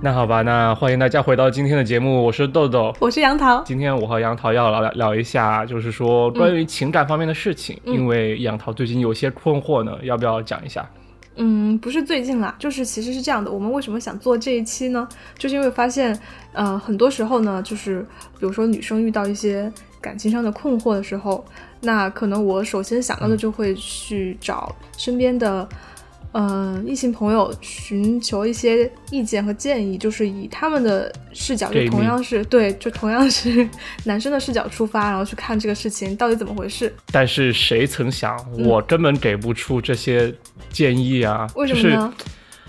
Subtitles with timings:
[0.00, 3.60] 那好吧，那欢迎大家回到今天的节目，我是豆豆，我是杨桃。
[3.64, 10.88] 今天我和杨桃要聊聊一下，就是说关于情感方面的事情，因为杨桃最近有些困惑呢，要不要讲一下？
[11.34, 15.08] 嗯，不是最近啦，就是其实是这样的，我们为什么想做这一期呢？
[15.36, 16.16] 就是因为发现，
[16.52, 18.00] 呃，很多时候呢，就是
[18.38, 19.70] 比如说女生遇到一些
[20.00, 21.44] 感情上的困惑的时候，
[21.80, 25.68] 那可能我首先想到的就会去找身边的。
[26.32, 33.66] 嗯，异性朋友寻求一些意见和建议，就是以他们的视角，就同样是对，就同样是
[34.04, 36.94] 男生的视角出发，然后去看这个事情到底怎么回事。
[37.10, 40.32] 但是谁曾想，我根本给不出这些
[40.70, 41.46] 建议啊！
[41.54, 42.14] 为什么呢？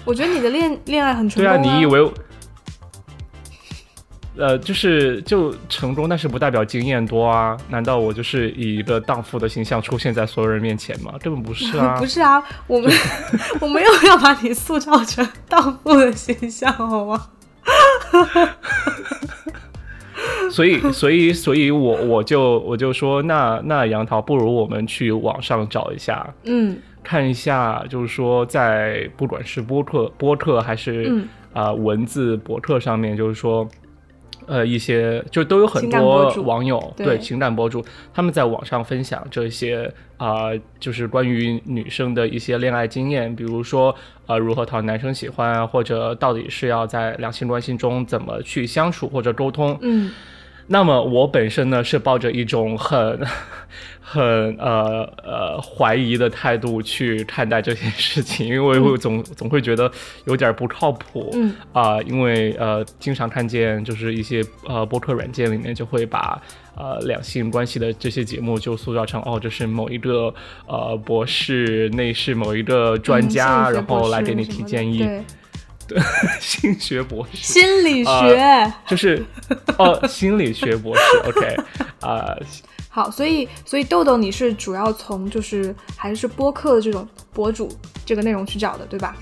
[0.06, 1.62] 我觉得你的恋恋爱很成功。
[1.62, 2.12] 对啊，你以为？
[4.40, 7.58] 呃，就是就成功，但是不代表经验多啊？
[7.68, 11.14] 难道我就是以一个荡妇的形象出现在所有人面前吗？
[11.20, 11.96] 根本不是啊！
[12.00, 12.90] 不是啊，我们
[13.60, 17.28] 我没有要把你塑造成荡妇的形象，好吗？
[20.50, 33.68] 所以，所以，所以我我就我就说，那那杨桃，不如我们去网上找一下，嗯，看一下，就是说，在不管是播客播客还是啊文字博客上面，就是说。
[34.50, 49.78] 呃，一些就都有很多网友对情感博主，他们在网上分享这些啊，就是关于女生的一些恋爱经验，比如说呃，如何讨男生喜欢，或者到底是要在两性关系中怎么去相处或者沟通。
[49.82, 50.12] 嗯，
[50.68, 53.20] 那么我本身呢是抱着一种很。
[54.12, 54.24] 很
[54.58, 59.92] 呃呃怀疑的态度去看待这件事情，因为我总总会觉得
[60.26, 61.30] 有点不靠谱。
[61.34, 66.42] 嗯啊，因为呃经常看见就是一些呃播客软件里面就会把
[66.76, 70.34] 呃两性关系的这些节目就塑造成哦这是某一个
[70.66, 75.08] 呃博士，那是某一个专家，然后来给你提建议。
[75.88, 76.00] 对，
[76.42, 79.24] 心学博士，心理学就是
[79.78, 81.02] 哦心理学博士。
[81.26, 81.56] OK
[82.02, 82.36] 啊。
[82.90, 87.72] 好，所以所以豆豆你是主要从就是还是播客的这种博主
[88.06, 89.16] 这个内容去找的，对吧？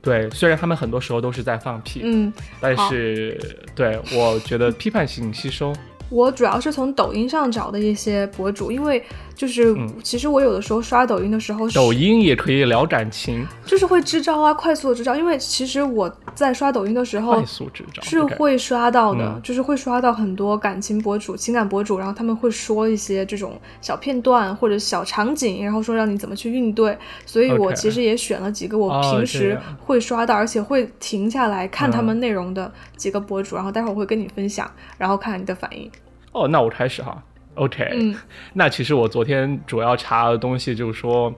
[0.00, 5.74] 对，虽然他们很多时候都是在放屁，嗯，但是对我觉得批判性吸收。
[6.10, 9.02] 我主要是从抖音上找的一些博主，因为
[9.34, 15.14] 就是其实我有的时候刷抖音的时候，抖音也可以聊感情，就是会支招啊，快速的支招。
[15.16, 26.96] 因为其实我在刷抖音的时候，快速支招是会刷到的，就是会刷到很多感情博主、情感博主，然后他们会说一些这种小片段或者小场景，然后说让你怎么去应对。
[27.26, 35.90] 所以我其实也选了几个我平时会刷到，而且会停下来看他们内容的几个博主，然后待会儿我会跟你分享，然后看看你的反应。
[36.32, 37.22] 哦，那我开始哈
[37.54, 38.14] ，OK，
[38.52, 41.32] 那其实我昨天主要查的东西就是说，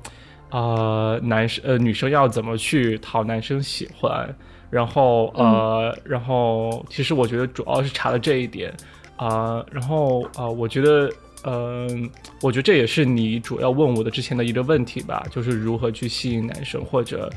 [0.51, 4.29] 呃，男生呃女生要怎么去讨男生喜欢，
[4.71, 8.73] 然后呃，然后其实我觉得主要是查了这一点
[9.17, 11.11] 啊，然后啊，我觉得
[11.45, 12.11] 嗯，
[12.43, 17.31] 我觉得这也是你主要问我的之前的一个问题吧，就是如何去吸引男生或者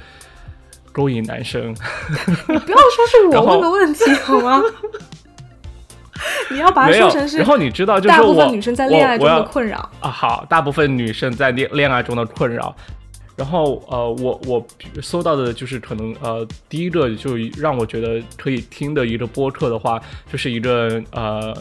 [0.91, 1.69] 勾引男生。
[2.49, 4.61] 你不要说是我问的问题好吗？
[6.51, 10.09] 你要把它说成是，然后你知道，就是大部分女生在恋爱中的困扰啊。
[10.09, 12.75] 好，大部分女生在恋恋爱中的困扰。
[13.35, 14.67] 然后呃，我我
[15.01, 19.97] 搜到的就是可能呃，第一个就让我觉得可以听的一个播客的话，
[20.29, 21.57] 就是一个呃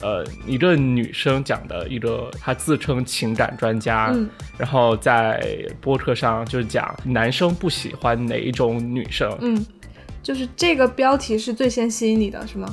[0.00, 5.44] 呃一个女生讲的一个，她自称情感专家，嗯然后在
[5.80, 9.36] 播客上就是讲男生不喜欢哪一种女生。
[9.40, 9.66] 嗯，
[10.22, 12.72] 就是这个标题是最先吸引你的是吗？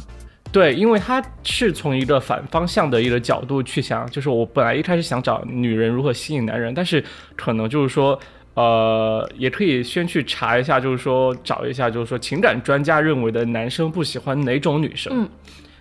[0.52, 7.02] 对，因为他是从一个反方向的一个角度去想，就是我本来一开始想找女人如何吸引男人，但是
[7.36, 8.20] 可能就是说，
[8.54, 15.14] 呃，也可以先去查一下，就是说找一下，就是说情感专家认为的男生不喜欢哪种女生。
[15.16, 15.30] 嗯，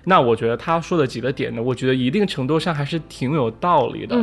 [0.04, 4.16] 那我觉得他说的几个点呢，我觉得一定程度上还是挺有道理的。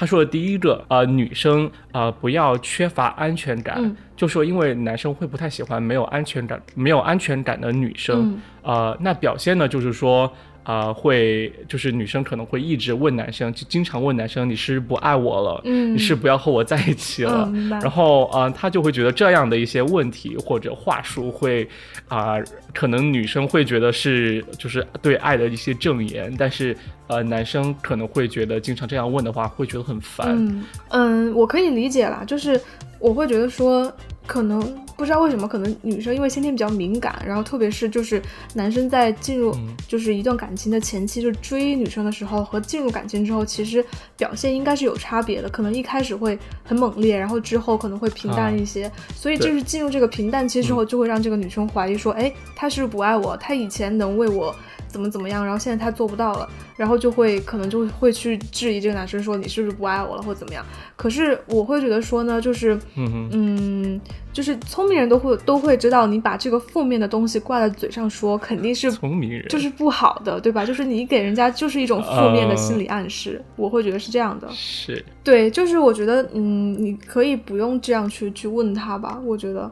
[0.00, 10.32] 他说的第一个，呃，女生啊，不要缺乏安全感，就说因为男生会不太喜欢没有安全感、没有安全感的女生，呃，那表现呢，就是说。
[10.70, 15.60] 啊，会就是女生可能会一直问男生，就经常问男生，你是不爱我了？
[15.64, 17.52] 嗯，你是不要和我在一起了？
[17.82, 21.68] 然后啊，他就会觉得这样的一些问题或者话术会
[22.06, 22.36] 啊，
[22.72, 26.76] 可能女生会觉得是就是对爱的一些证言，但是
[27.08, 30.64] 呃，男生可能会觉得经常这样问的话，会觉得很烦。
[30.90, 32.60] 嗯，我可以理解啦，就是
[33.00, 33.92] 我会觉得说，
[34.24, 34.60] 可能
[35.00, 38.20] 不知道为什么，可能女生因为先天比较敏感，然后特别是就是
[38.52, 39.56] 男生在进入
[39.88, 43.82] 就是一段感情的前期，就追女生的时候和进入感情之后，其实
[44.18, 45.48] 表现应该是有差别的。
[45.48, 48.92] 可能一开始会很猛烈，然后之后可能会平淡一些。
[49.14, 53.34] 所以就是进入这个平淡期之后，就会让这个女生怀疑说，哎，他是不是不爱我？
[53.38, 54.54] 他以前能为我。
[54.90, 60.64] 怎么怎么样，然后现在他做不到了，然后就会可能就会去质疑这个男生，说你是不是不爱我了，或者怎么样？
[60.96, 64.00] 可是我会觉得说呢，就是嗯，
[64.32, 70.66] 就是聪明人都会都会知道，你把这个负面的东西挂在嘴上说，肯定是聪明人，就是不好的，对吧？
[70.66, 74.48] 就是你给人家就是一种负面的心理暗示，我会觉得是这样的。
[74.50, 79.70] 是，对，就是我觉得嗯，你可以不用这样去去问他吧，我觉得。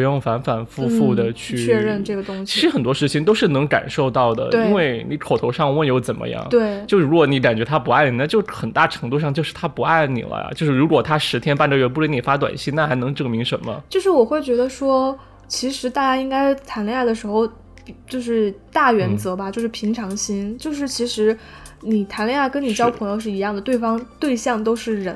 [0.00, 2.46] 不用反反复复的去确认这个东西。
[2.46, 6.46] 其实很多事情都是能感受到的，因为你口头上问又怎么样？
[6.48, 10.50] 对，就是如果你感觉他不爱你，那就很大程度上就是他不爱你了呀。
[10.56, 13.78] 就是如果他十天半个月不给你发短信，那还能证明什么？
[13.90, 15.14] 就是我会觉得说，
[15.46, 17.46] 其实大家应该谈恋爱的时候，
[18.08, 20.56] 就是大原则吧，就是平常心。
[20.56, 21.36] 就是其实
[21.82, 25.14] 你谈恋爱跟你交朋友是一样的，对方对象都是人，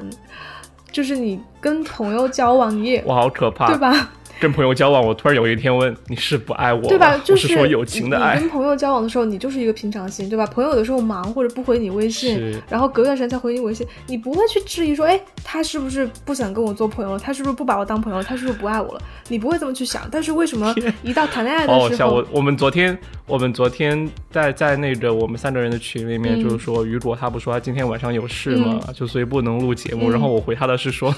[0.92, 4.10] 就是你跟朋友交往，你也我好可怕，对吧？
[4.40, 7.16] 跟朋友交往，我突然有一天问你是不爱我，对吧？
[7.24, 8.34] 就是说友情的爱。
[8.34, 10.46] 你跟朋友交往的时候，你就是一个平常心，对吧？
[10.46, 17.18] 朋友有的时候忙或者不回你微信，然后隔段时间才回你微信，你不会去质疑说，哎，他是不是不想跟我做朋友了？
[17.18, 18.22] 他是不是不把我当朋友？
[18.22, 19.00] 他是不是不爱我了？
[19.28, 20.06] 你不会这么去想。
[20.10, 22.96] 但是为什么一到谈恋爱的时候，像我我们昨天
[23.26, 28.80] 我们昨天在在那个我们三个人的群里面，就是说雨果他不说他今天晚上有事吗？
[28.94, 30.10] 就所以不能录节目。
[30.10, 31.14] 然后我回他的是说，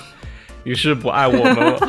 [0.67, 1.79] 你是不爱我们了。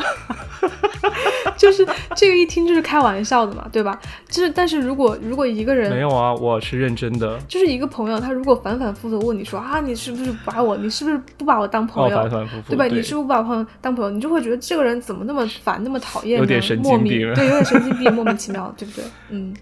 [1.56, 1.84] 就是
[2.14, 3.98] 这个一听就是开玩笑的嘛，对吧？
[4.28, 7.36] 就是，但是如果如果一个人没有啊，我是认真的。
[7.48, 10.76] 就是一个朋友，他如果反反复复问你说啊，你是不是不爱我？
[10.76, 12.16] 你是不是不把我当朋友？
[12.16, 12.84] 反反复复，对吧？
[12.86, 14.10] 你是不是不把朋友当朋友？
[14.10, 19.04] 你就会觉得这个人怎么那么烦，那么讨厌，有点神经病，对，有点神经病， 莫名其妙，对不对？
[19.30, 19.52] 嗯。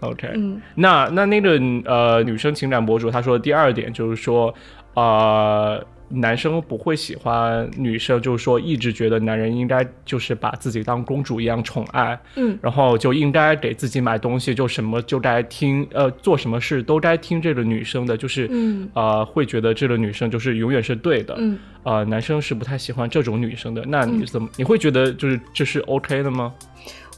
[0.00, 4.54] OK，嗯，那那那个呃，女生情感博主她说的第二点就是说，
[4.94, 5.84] 呃。
[6.14, 23.82] 男生不会喜欢女生，就是说一直觉得男人应该就是把自己当公主一样宠爱，嗯，然后就应该给自己买东西，就什么就该听，呃，做什么事都该听这个女生的，就是，嗯，呃，会觉得这个女生就是永远是对的，嗯，呃，男生是不太喜欢这种女生的。
[23.86, 26.52] 那你怎么你会觉得就是这是 OK 的吗？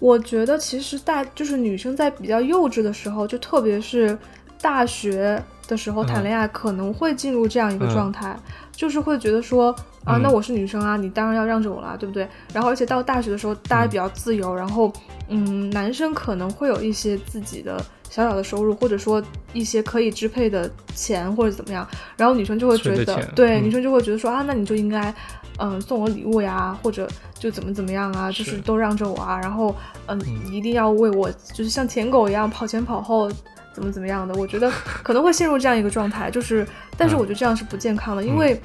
[0.00, 4.16] 我觉得其实大就是女生在比较幼稚的时候，就特别是
[4.60, 8.36] 大学的时候谈恋爱，可能会进入这样一个状态。
[8.76, 9.74] 就是会觉得说
[10.04, 12.28] 啊，那我是女生啊，你当然要让着我啦，对不对？
[12.52, 14.92] 然后而且到大学的时候，大家比较自由，然后
[15.28, 19.22] 嗯，男生可能会有一些自己的小小的收入，或者说
[19.52, 25.14] 一些可以支配的钱或者怎么样，然后女生就会觉得，对，女生就会觉得说啊，那你就应该
[25.58, 29.74] 嗯送我礼物呀，或者就怎么怎么样啊，就是都让着我啊，然后
[30.06, 30.20] 嗯
[30.52, 33.30] 一定要为我就是像舔狗一样跑前跑后。
[33.74, 34.32] 怎么怎么样的？
[34.36, 34.70] 我觉得
[35.02, 36.64] 可能会陷入这样一个状态，就是，
[36.96, 38.58] 但是我觉得这样是不健康的，因为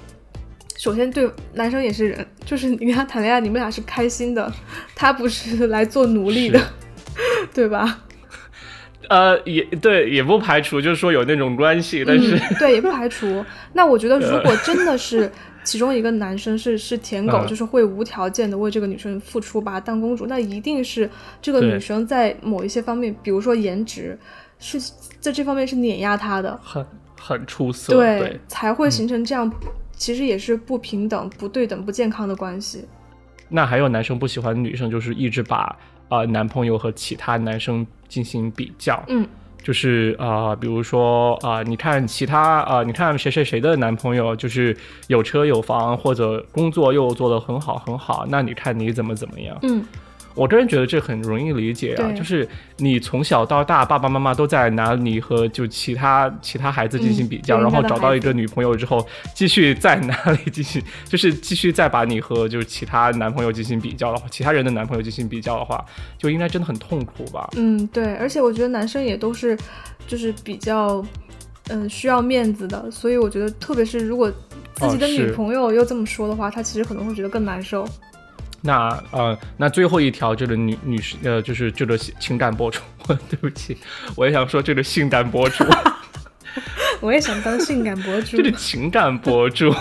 [0.78, 4.54] 首先对男生也是人，就是你跟他谈恋爱，你们俩是开心的，
[4.96, 6.62] 他不是来做奴隶的，
[7.54, 8.02] 对吧？
[9.10, 13.44] 呃，也对，也不排除就是说有那种关系，但是对，也不排除。
[13.74, 15.32] 那我觉得如果 真的是
[15.64, 21.10] 其中一个男生是是舔狗，就是会无条件的为这个女生付出，把她当公主，那一定是
[21.42, 24.18] 这个女生在某一些方面，比如说颜值。
[24.60, 24.80] 是
[25.20, 26.86] 在这方面是碾压他的，很
[27.18, 29.52] 很出色，对，才会形成这样，
[29.94, 32.86] 其实也是不平等、不对等、不健康的关系。
[33.48, 35.76] 那还有男生不喜欢女生，就是一直把
[36.10, 39.28] 呃男朋友和其他男生进行比较，嗯，
[39.64, 44.76] 就是啊，比如说啊，你看其他啊，你看谁谁谁的男朋友就是
[45.08, 49.84] 有车有房，或者工作又做得很好很好，那你看你怎么怎么样，嗯。
[50.40, 59.06] 我个人觉得这很容易理解啊，就是你从小到大，爸爸妈妈都在拿你和就其他其他孩子进行比较，然后找到一个女朋友之后，
[59.36, 65.84] 继续在哪里进行，就是继续再把你和就是其他男朋友进行比较的话，其他人的男朋友进行比较的话，
[66.18, 67.50] 就应该真的很痛苦吧？
[67.58, 69.58] 嗯，对，而且我觉得男生也都是
[70.08, 71.04] 就是比较
[71.68, 74.32] 嗯需要面子的，所以我觉得特别是如果
[74.76, 77.86] 自己的女朋友又这么说的话，他其实可能会觉得更难受。
[78.62, 82.82] 那呃，那最后一条就是女女士呃，就是这个情感博主，
[83.30, 83.78] 对不起，
[84.16, 85.64] 我也想说这个性感博主，
[87.02, 88.38] 我也想当性感博主。
[88.38, 89.74] 这个情感博主，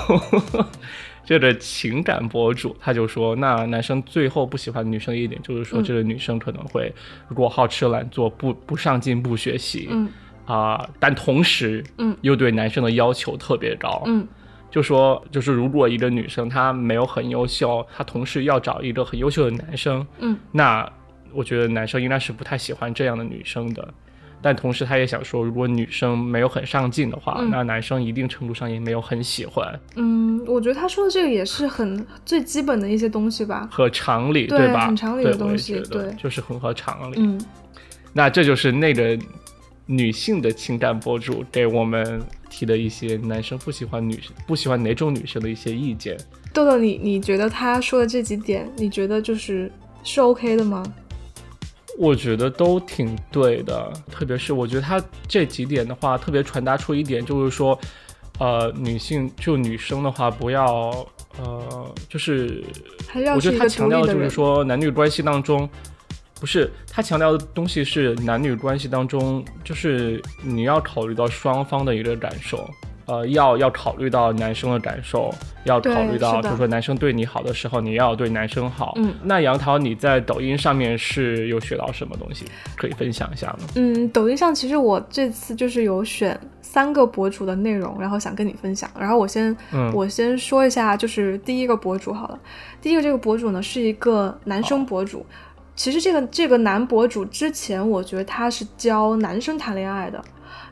[1.27, 6.95] 这个情感博主，他就说，那男生最后不喜欢女生一点，就是说这个女生可能会
[7.29, 10.09] 如果好吃懒做，不不上进，不学习，嗯
[10.47, 14.27] 啊，但同时，嗯，又对男生的要求特别高，嗯。
[14.71, 20.91] 就说就是如果一个女生她没有很优秀，她同时要找一个很优秀的男生，嗯，那
[21.33, 23.87] 我觉得男生应该是不太喜欢这样的女生的。
[24.41, 29.81] 但同时，他也想说，如果女生没有很上进的话，那男生一定程度上也没有很喜欢。
[29.97, 34.87] 嗯，我觉得他说的这个也是很最基本的一些东西吧，和常理，对吧？
[34.87, 37.17] 很常理的东西，对，就是很合常理。
[37.19, 37.41] 嗯，
[38.13, 39.19] 那这就是那个
[39.91, 46.15] 女性的情感博主给我们提的一些男生不喜欢女生、不喜欢哪种女生的一些意见。
[46.53, 49.73] 豆豆，你你觉得他说的这几点，你觉得就是
[50.05, 50.83] 是 OK 的吗？
[51.97, 57.79] 我觉得都挺对的，特别是我觉得他这几点的话，特别传达出一点，就是说，
[58.39, 60.91] 呃，女性就女生的话，不要
[61.41, 62.63] 呃，就是
[63.35, 65.69] 我觉得他强调就是说，男女关系当中，
[66.41, 72.69] 不是他强调的东西是男女关系当中，就是你要考虑到双方的一个感受。
[73.07, 75.33] 呃，要要考虑到男生的感受，
[75.65, 78.93] 要考虑到，就是说男生对你好的时候，你要对男生好。
[78.97, 82.45] 嗯，那杨桃，你在抖音上面是有学到什么东西
[82.77, 83.61] 可以分享一下吗？
[83.77, 88.91] 嗯，抖音上其实我这次就是有选三个博主的内容，然后想跟你分享。
[89.01, 89.57] 然后我先，
[89.95, 92.39] 我先说一下，就是第一个博主好了。
[92.83, 95.25] 第一个这个博主呢是一个男生博主，
[95.79, 100.23] 其实这个这个男博主之前我觉得他是教男生谈恋爱的。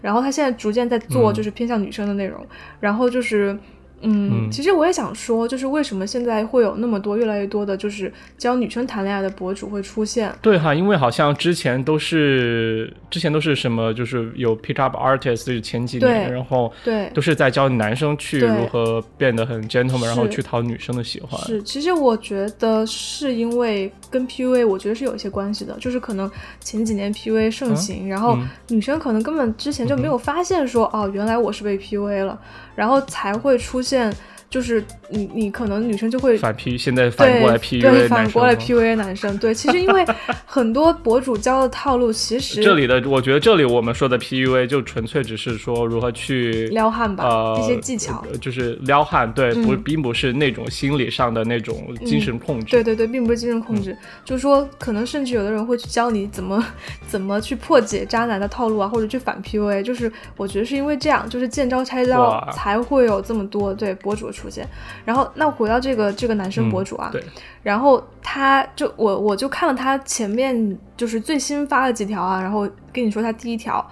[0.02, 2.44] 然后他现在逐渐在做，就是偏向女生的内容，
[2.80, 3.56] 然后就是。
[4.02, 10.32] 嗯，其实我也想说，就是为什么现在会有那么多、越来越多的，就是教女生谈恋爱的博主会出现？
[10.42, 21.40] 对哈，因为好像之前都是之前都是什么，就是有 pick up artist 前几年，然后对都是在教男生去如何变得很 gentleman，然后去讨女生的喜欢。
[21.46, 28.38] 是，其实我觉得是因为跟 PUA，我觉得是有一些关系的，就是可能前几年 PUA 盛行，然后
[28.68, 32.38] 女生可能根本之前就没有发现说，哦，原来我是被 PUA 了。
[32.76, 33.95] 然后才会出现。
[33.96, 34.35] 그.
[34.48, 40.04] 就是你，你可能女生就会反 P，现在反过来 P，对，反过来 P U A 男生，对，其实因为
[40.44, 56.64] 很多博主教的套路，其实这里的，我觉得这里我们说的 P U A 就纯粹只是说如何去撩汉吧，呃，一些技巧，就是撩汉，对，不，并不是那种心理上的那种精神控制，对对对，并不是精神控制，就是说可能甚至有的人会去教你怎么
[57.08, 64.66] 怎么去破解渣男的套路啊，或者去反 P U A，就是我觉得是因为这样，就是见招拆招才会有这么多对博主的出现，
[65.04, 65.26] 然后。
[65.38, 67.22] 那回到这个这个男生博主啊，对，
[67.62, 73.84] 然后他就我我就看了他前面就是最新发的几条啊，然后跟你说他第一条，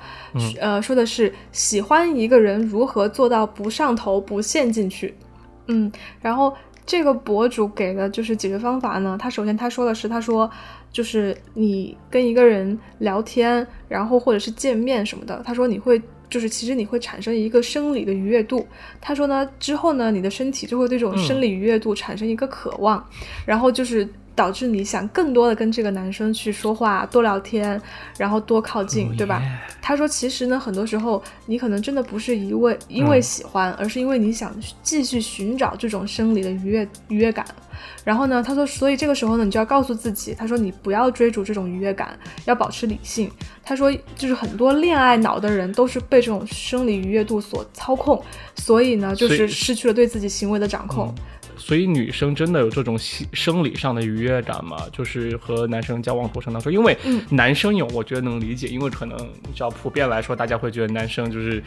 [0.61, 5.15] 呃，说的是喜欢一个人如何做到不上头不陷进去，
[5.67, 6.55] 嗯，然后
[6.87, 10.51] 这个博主给的就是解决方法呢，他首先他说的是，他说
[10.91, 16.01] 就是你跟一个人聊天，然后或者是见面什么的，他说你会。
[16.35, 18.67] 就是其实你会产生一个生理的愉悦度，
[19.01, 23.09] 他说呢，之后呢，你的身体就会对这种生理愉悦度产生一个渴望，
[23.47, 27.81] 然后就是导致你想更多的跟这个男生去说话、多聊天，
[28.19, 29.41] 然后多靠近，对吧？
[29.81, 37.47] 他说其实呢，很多时候你可能真的不是一味因为喜欢，而是因为你想继续寻找这种生理的愉悦愉悦感。
[38.05, 43.31] 然后呢，他说，所以这个时候呢，你就要告诉自己，他说你不要追逐这种愉悦感，要保持理性。
[43.63, 48.23] 他说，就是很多恋爱脑的人都是被这种生理愉悦度所操控，
[48.57, 51.15] 所以呢，就是失去了对自己行为的掌控。
[51.57, 54.77] 所以女生真的有这种生生理上的愉悦感吗？
[54.93, 56.97] 就是和男生交往过程当中，因为
[57.31, 61.63] 男生有，我觉得能理解，因为可能你知道普遍来说，大家会觉得男生就是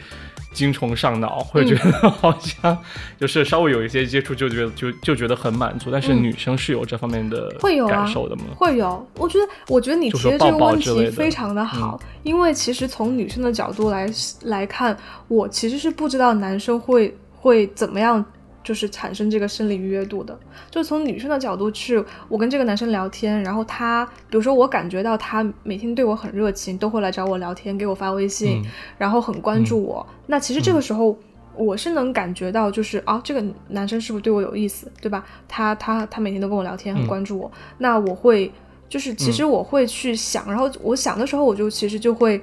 [0.52, 2.76] 精虫上脑，会觉得好像
[3.18, 5.90] 就是稍微有一些接触就觉得就就觉得很满足。
[5.90, 8.44] 但是女生是有这方面的会有感受的吗？
[8.56, 14.10] 会有，我觉得我觉得你提的这个问题非常的好，因为其实从女生的角度来
[14.42, 14.96] 来看，
[15.28, 18.24] 我其实是不知道男生会会怎么样。
[18.68, 20.38] 就是产生这个生理愉悦度的，
[20.70, 28.62] 就从女生的角度去，我跟这个男生聊天，然后他，比如说我感觉到他每天对我很热情，都会来找我聊天，给我发微信，
[28.98, 30.06] 然后很关注我。
[30.26, 31.16] 那其实这个时候
[31.56, 35.24] 我是能感觉到，就是啊，这个男生是不是对我有意思，对吧？
[35.48, 37.50] 他他他每天都跟我聊天，很关注我。
[37.78, 38.52] 那我会
[38.86, 42.38] 就是其实我会去想，然后我想的时候，我就其实就会。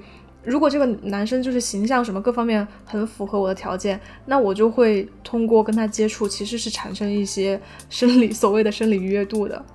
[0.46, 7.60] 如果这个男生就是形象什么各方面很符合我的条件，那我就会通过跟他接触，其实是产生一些
[7.90, 9.66] 生理所谓的生理愉悦度的。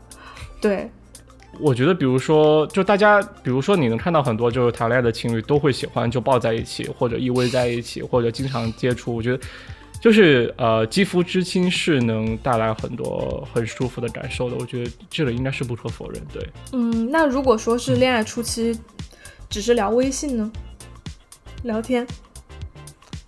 [0.60, 0.88] 对，
[1.58, 9.16] 我觉得，比如说，就大家，比如说你能看到很多就是谈恋爱的情侣都会喜欢就抱在一起，或者依偎在一起，或者经常接触。
[9.16, 9.42] 我觉得，
[10.00, 14.56] 就是呃，肌肤之亲是能带来很多很舒服的感受的。
[14.60, 16.22] 我觉得这个应该是不可否认。
[16.32, 18.78] 对，嗯，那如果说是恋爱初期。
[19.50, 20.50] 只是聊微信呢，
[21.64, 22.06] 聊天，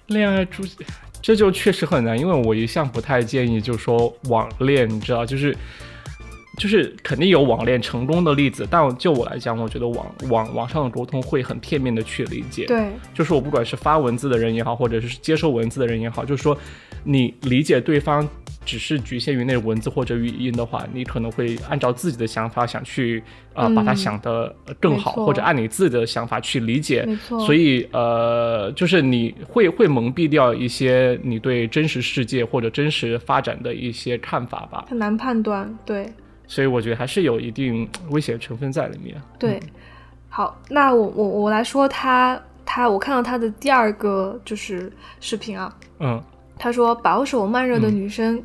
[0.06, 0.78] 恋爱初期，
[1.20, 5.54] 这就确实很难，因为我一向不太建议，就说网恋，你知道，就是。
[6.62, 12.66] 就是肯定有网恋成功的例子，但就我来讲，我觉得网网网上的沟通会很片面的去理解。
[12.66, 16.56] 对，就是我不管是发文字的人也好，或者是接收文字的人也好，就是说
[17.02, 18.28] 你理解对方
[18.64, 23.20] 只是局限于那文字或者语音的话，你可能会按照自己的想法想去
[23.54, 27.04] 呃把它想得更好，或者按你自己的想法去理解。
[27.04, 27.40] 没错。
[27.40, 34.84] 所以呃，就是你会会蒙蔽掉一些你对真实世界或者真实发展的一些看法吧。
[34.88, 36.06] 很难判断，对。
[36.52, 39.18] 所以我觉得还是有一定 危险成分在里面。
[39.38, 39.58] 对，
[40.28, 46.22] 好，那我我我来说他他我看到他的第二个就是视频啊，嗯，
[46.58, 48.42] 他说保守慢热的女生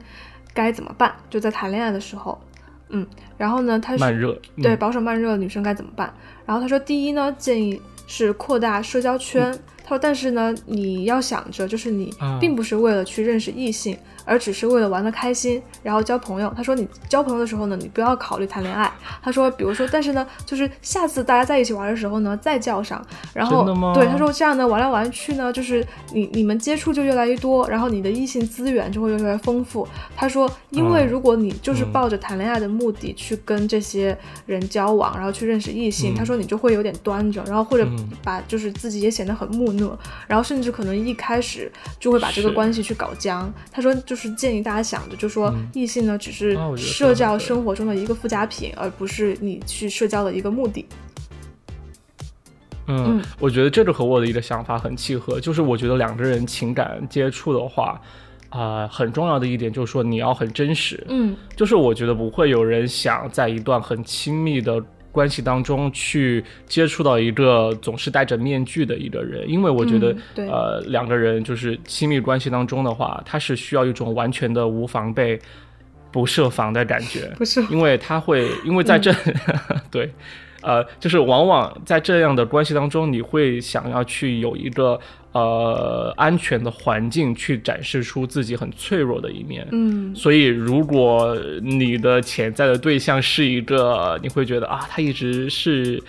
[0.54, 1.14] 该怎么办？
[1.30, 2.40] 就在谈恋爱的时候，
[2.88, 3.06] 嗯，
[3.38, 6.14] 然后呢，他慢热，对保守慢热的女生该怎么办？
[6.46, 9.52] 然后他说，第一呢，建议是扩大社交圈。
[9.84, 13.98] 他说，但是呢，你要想着，就是你并不是为了去认识异性。
[14.28, 16.54] 而只是为了玩的开心，然后交朋友。
[16.56, 18.92] 他说你交朋友的时候呢，你不要考虑谈恋爱。
[19.24, 23.02] 他说，比如说，但是呢，就是下次大家在一起玩的时候呢，再叫上。
[23.34, 29.88] 然后，对他说这样呢，玩来玩去呢，就是你你们接触就越来越多，然后你的异性资源就会越来越丰富。
[30.14, 37.88] 他说，因为如果你就是抱着谈恋爱的目的去跟这些人交往，然后去认识异性，他说你就会有点端着，然后或者
[38.26, 43.50] 把就是自己也显得很木讷，然后甚至可能一开始就会把这个关系去搞僵。
[43.72, 44.17] 他说就。
[44.17, 50.86] 是建议大家想着，就说异性呢，只是社交生活中的一个附加品，而不是你去社交的一个目的。
[52.88, 58.02] 嗯，我觉得这个和我的一个想法很契合，就是我觉得两个人情感接触的话，
[58.50, 61.06] 啊，很重要的一点就是说你要很真实。
[61.10, 64.84] 嗯，就是我觉得不会有人想在一段很亲密的。
[65.18, 75.40] 关系当中去接触到一个总是戴着面具的一个人，因为我觉得，呃，两个人就是亲密关系当中的话，他是需要一种完全的无防备、
[76.12, 79.12] 不设防的感觉， 不是，因为他会，因为在这，
[79.90, 80.14] 对，
[80.62, 85.00] 呃，就是往往在这样的关系当中，你会想要去有一个。
[85.34, 89.68] 呃，安全的环境去展示出自己很脆弱的一面。
[89.72, 96.02] 嗯，所以如果你的潜在的对象是一个，你会觉得啊，他一直是，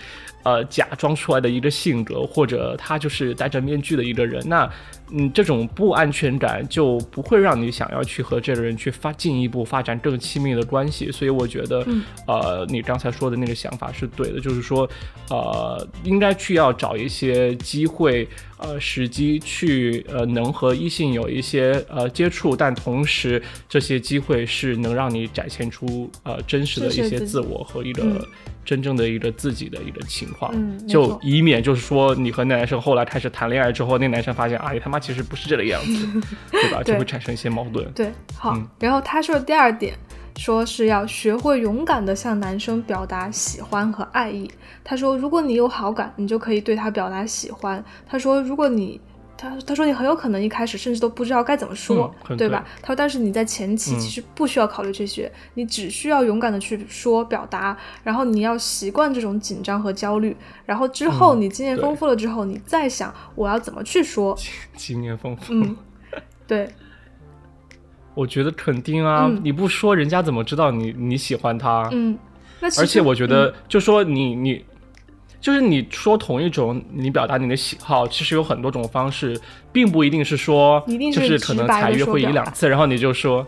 [0.43, 4.71] 呃，假装出来的一个性格，或者他就是戴着面具的一个人，那。
[5.11, 11.83] 嗯，这种不安全感就不会让你想要去和这个人去发进一步发展更亲密的关系，所以我觉得，
[12.27, 14.87] 呃，你刚才说的那个想法是对的，就是说，
[15.31, 28.05] 呃，应该去要找一些机会，呃，时机去，呃，能和异性有一些呃接触，但同时这些机会是能让你展现出呃真实的一些自我和一个。
[28.69, 30.53] 真正的一个自己的一个情况，
[30.87, 36.21] 就以免就是说你和那男生后来开始谈恋爱之后，那男生发现，哎，他妈其实不是这个样子，
[36.53, 36.83] 对吧？
[36.83, 37.91] 就会产生一些矛盾。
[37.93, 38.55] 对，好。
[38.79, 39.95] 然后他说的第二点，
[40.37, 44.51] 说是要学会勇敢的向男生表达喜欢和爱意。
[44.85, 47.83] 他说，如果你有好感，你就可以对他表达喜欢。
[48.07, 49.01] 他说，如果你
[49.41, 52.67] 他他说你很有可能一开始甚至都不知道该怎么说，对吧？
[52.83, 64.37] 他说但是你在前期其实不需要考虑这些，你只需要勇敢的去说表达，然后你要习惯这种紧张和焦虑，然后之后你经验丰富了之后，你再想我要怎么去说。
[64.75, 65.77] 经验丰富，嗯，
[66.45, 66.69] 对，
[68.15, 71.89] 我觉得肯定啊，你不说人家怎么知道你你喜欢他？
[71.93, 72.19] 嗯，
[72.59, 74.65] 那而且我觉得就说你你。
[75.41, 79.41] 就是你说同一种，你表达你的喜好，其实有很多种方式，
[79.73, 83.47] 并不一定是说，就是可能才约会一两次，然后你就说。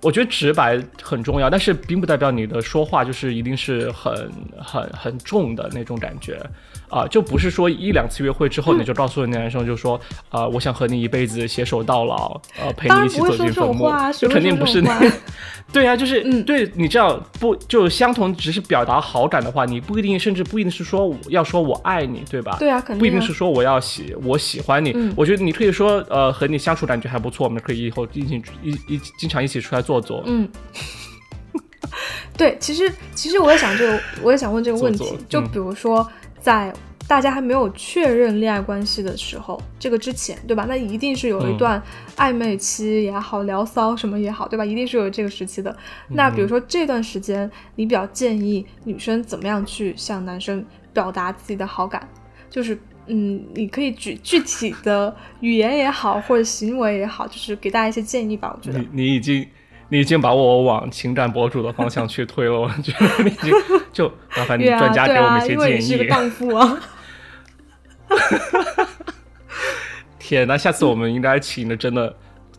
[0.00, 6.40] 我觉得直白很重要，但是并不代表你的说话就是一定是很很很重的那种感觉
[6.88, 15.00] 啊，就不是说一两次约会之后你就告诉那男生就说啊，我想和你一辈子携手到老，呃，陪你一起走进坟墓，就肯定不是那，
[15.72, 22.56] 对啊，就是嗯，对你这样不就相同，只是表达好感的话，你不一定，甚至不一定是说要说我爱你，对吧？
[22.58, 29.78] 对啊，肯定不一定是说我要喜我喜欢你，我觉得你可以说呃和你相处感觉还不错，我们可以以后进行一一经常一起出来。
[29.88, 30.46] 坐坐，嗯，
[32.36, 36.06] 对，其实其实我也想这个，我也想问这个问题，就比如说
[36.48, 36.72] 在
[37.06, 40.64] 大家还没有确认恋爱关系的时候，这个之前，对吧？
[40.66, 41.82] 那一定是有一段
[42.16, 44.64] 暧昧期也好，聊骚什么也好，对吧？
[44.64, 45.76] 一定是有这个时期的。
[46.08, 52.08] 那比如说这段时间，你比较建议女生怎么样去向男生表达自己的好感？
[52.48, 58.54] 就是嗯，你可以举具体的语言也好，或者行为也好，就是给大家一些建议吧。
[58.56, 59.46] 我觉得你你已经。
[59.88, 63.52] 你已经把我往情感博主的方向去推了，我觉得你已经
[63.92, 65.80] 就麻烦你专家给我们一些建议。
[65.80, 66.78] 是个荡妇啊！
[70.18, 72.14] 天，呐下次我们应该请的真的。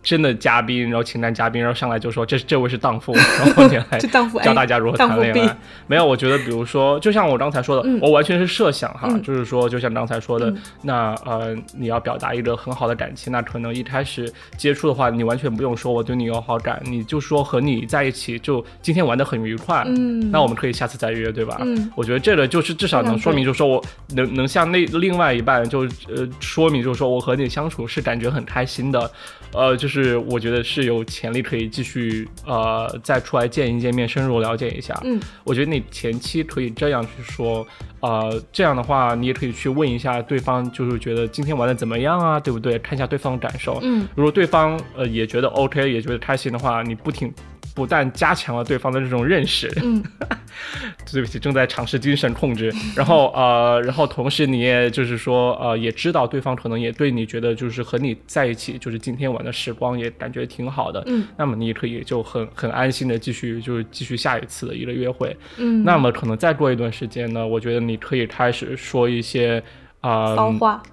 [0.10, 4.00] 真的嘉宾，然后请男嘉宾，然后上来就说这这位是荡妇， 然后你来
[4.43, 5.58] 教大家如何谈恋爱。
[5.86, 21.58] 没有，我觉得比如说，就像我刚才说的，我完全是设想哈，就是说，就像刚才说的，那呃，你要表达一个很好的感情，那可能一开始接触的话，你完全不用说我对你有好感，你就说和你在一起就今天玩的很愉快，嗯，那我们可以下次再约，对吧？
[21.60, 23.84] 嗯，我觉得这个就是至少能说明，就是说我
[24.15, 29.12] 能能向那另外一半就呃说明，就是说我和你相处是感觉很开心的。
[29.54, 35.00] 呃，就是我觉得是有潜力可以继续呃再出来见一见面，深入了解一下。
[35.04, 37.66] 嗯，我觉得你前期可以这样去说，
[38.02, 42.78] 呃，这样的话你也可以去问一下对方，就是觉得今天玩的怎么样啊，对不对？
[42.80, 43.80] 看一下对方的感受。
[43.82, 47.34] 嗯，如果对方呃也觉得 OK，也觉得开心的话，你不停。
[47.80, 50.04] 不但加强了对方的这种认识，嗯，
[51.10, 52.70] 对不起，正在尝试精神控制。
[52.94, 69.63] 然后呃，然后同时你也就是说呃，也知道对方可能也对你觉得就是和你在一起就是今天晚的时光也感觉挺好的，嗯，那么你也可以就很很安心的继续就是继续下一次的一个约会，嗯，那么可能再过一段时间呢，我觉得你可以开始说一些
[70.02, 70.84] 啊骚话，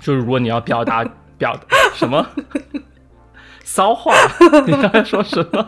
[0.00, 1.04] 就是如果你要表达
[1.38, 1.56] 表
[1.94, 2.26] 什么？
[3.64, 4.12] 骚话，
[4.66, 5.64] 你刚才说什么？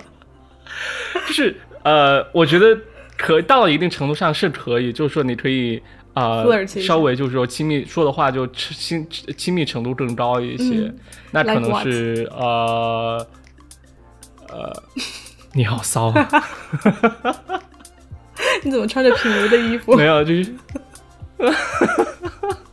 [1.27, 2.79] 就是呃，我觉得
[3.17, 5.83] 可到了一定程度上是可以，就是说你可以
[6.15, 9.07] 啊，稍微就是说亲密说的话就亲
[9.37, 10.93] 亲密程度更高一些，
[11.31, 13.27] 那可能是呃
[14.49, 14.83] 呃，
[15.53, 16.13] 你好骚，
[18.63, 19.95] 你怎么穿着品如的衣服？
[19.97, 20.55] 没有，就是。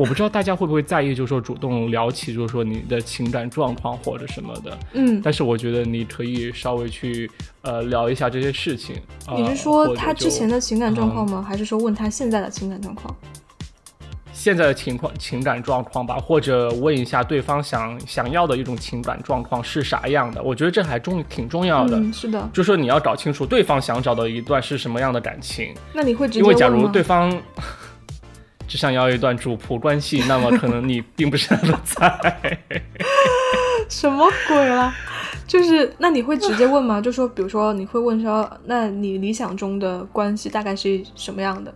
[0.00, 4.78] 我不知道大家会不会在意，就是说主动聊起，就是说你的情感状况或者什么的。
[4.94, 8.96] 嗯，但是我觉得你可以稍微去呃聊一下这些事情。
[9.36, 11.44] 你是说他之前的情感状况吗？
[11.46, 13.14] 还是说问他现在的情感状况？
[14.32, 20.42] 现在的情况情感状况吧，或者问一下对方想想要的一种情感状况是啥样的？
[20.42, 22.02] 我觉得这还重挺重要的。
[22.10, 25.74] 是的，就是说你要搞清楚对方想找的一段是什么样的感情。
[25.92, 27.38] 那你会直接因为假如对方。
[28.70, 32.56] 只想要一段主仆关系，那么可能你并不是那么菜。
[33.88, 34.94] 什么鬼啊？
[35.44, 37.00] 就是那你会直接问吗？
[37.00, 41.74] 就说，比如说你会问说，那你理想中的关系大概是什么样的？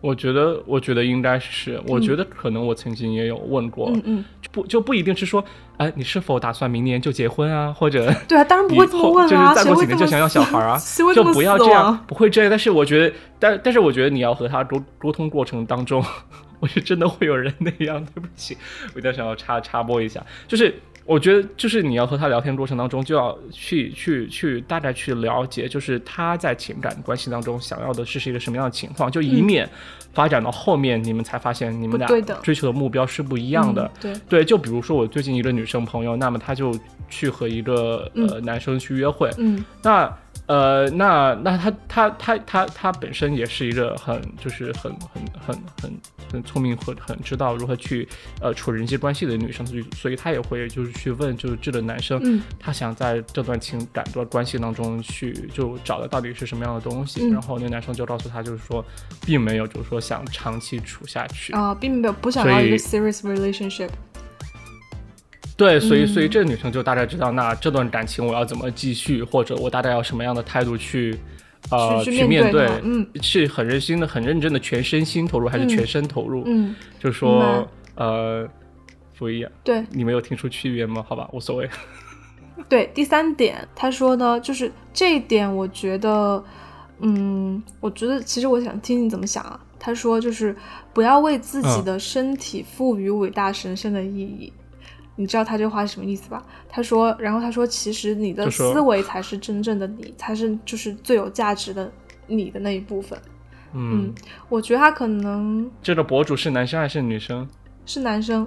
[0.00, 5.44] 我觉得，我觉得应该是，我觉得可能我曾经也有问过，嗯嗯，不就不一定是说，
[5.76, 7.72] 哎，你是否打算明年就结婚啊？
[7.76, 10.78] 或者对啊，当然不会这么问啊，就是再过几年就想要小孩啊，
[11.14, 12.50] 就不要这样，不会这样。
[12.50, 16.04] 但是我觉得，但但是我觉得你要和他沟沟通过程当中，
[16.60, 18.56] 我是真的会有人那样，对不起，
[18.94, 20.74] 我一定想要插插播一下，就是。
[21.06, 29.68] 我觉得就是你要和他聊天过程当中，就要去去去大概去了解，就是他在情感关系当中想要的是是一个什么样的情况，就以免
[30.12, 32.08] 发展到后面你们才发现你们俩
[32.42, 33.90] 追求的目标是不一样的。
[34.00, 36.74] 对对，就比如说我最近一个女生朋友，那么她就
[37.10, 40.10] 去和一个呃男生去约会，嗯，那。
[40.46, 48.06] 呃，那那他他他他他本身也是一个很就是很很很很很聪明和很知道如何去
[48.40, 58.84] 呃处人际关系的女生，所以所以她也会就是去问就是这个男生，嗯，他想在这段情感段关系当中去就找的到底是什么样的东西，然后那男生就告诉他就是说
[59.24, 61.54] 并没有就是说想长期处下去。
[61.54, 63.88] 啊，并没有不想要一个 serious relationship。
[65.56, 71.16] 对，所以所以这个女生就大概知道，那这段感情我要怎么继续，或者我大概要什么样的态度去，
[71.70, 76.42] 呃，去面对，嗯，是很认真的、很认真的全身心投入，还是全身投入？
[76.46, 78.48] 嗯，就说呃
[79.16, 79.50] 不一样。
[79.62, 81.04] 对，你没有听出区别吗？
[81.08, 81.70] 好吧，无所谓。
[82.68, 86.42] 对，第三点，他说呢，就是这一点，我觉得，
[86.98, 89.60] 嗯，我觉得其实我想听你怎么想啊。
[89.78, 90.56] 他说就是
[90.92, 94.52] 不要为自己的身体赋予伟大神圣的意义。
[95.16, 96.42] 你知道他这话是什么意思吧？
[96.68, 101.90] 他说，然后他说，其实你的思维才是真正的你，才是就是最有价值的
[102.26, 103.16] 你的那一部分。
[103.72, 104.12] 嗯，
[104.48, 107.48] 我觉得他可能这个博主是男生还是女生？
[107.86, 108.46] 是男生。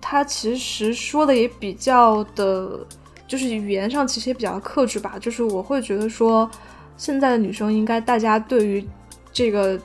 [0.00, 2.86] 他其实说的也比较的，
[3.26, 5.16] 就是语言上其实也比较克制吧。
[5.20, 6.48] 就是我会觉得说，
[6.96, 8.84] 现在的女生应该大家对于
[9.32, 9.78] 这个，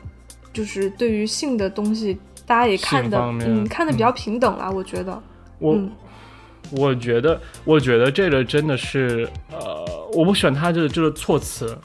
[0.54, 4.72] 就是对于性的东西，大家也看的，嗯，看的比较平等了。
[4.72, 5.22] 我觉得。
[5.62, 5.80] 我
[6.72, 11.78] 我觉得，我觉得这个真的是，呃，我不喜欢他这个这个措辞，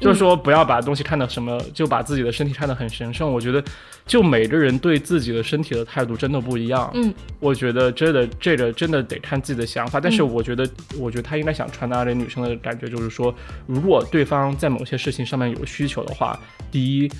[0.00, 3.30] 就是说不要把东西看的什么，就把自己的身体看得很神圣。
[3.30, 3.62] 我觉得，
[4.06, 6.90] 就每个人对自己的身体的态度真的不一样。
[6.94, 10.00] 嗯，我觉得真的这个真的得看自己的想法。
[10.00, 13.34] 但是我觉得，我觉得他应该想传达给女生的感觉就是说，
[13.66, 16.38] 如果对方在某些事情上面有需求的话，
[16.70, 17.10] 第一，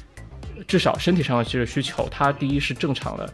[0.67, 3.29] 至少身体上的这个需求，他第一是正常的。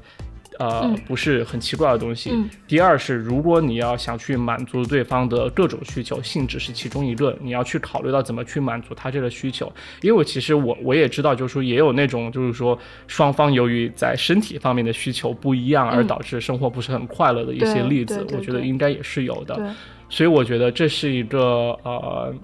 [0.59, 2.37] 呃不是很奇怪的东西。
[2.67, 9.73] 第二是，如果你要想去满足对方的各种需求，性只是其中一个，你要去考虑到怎么去满足他这个需求。
[10.03, 19.75] 因为其实我我也知道，就是说也有那种就是说双方由于在身体方面的需求不一样，而导致生活不是很快乐的一些例子，我觉得应该也是有的。
[20.09, 22.35] 所以我觉得这是一个呃。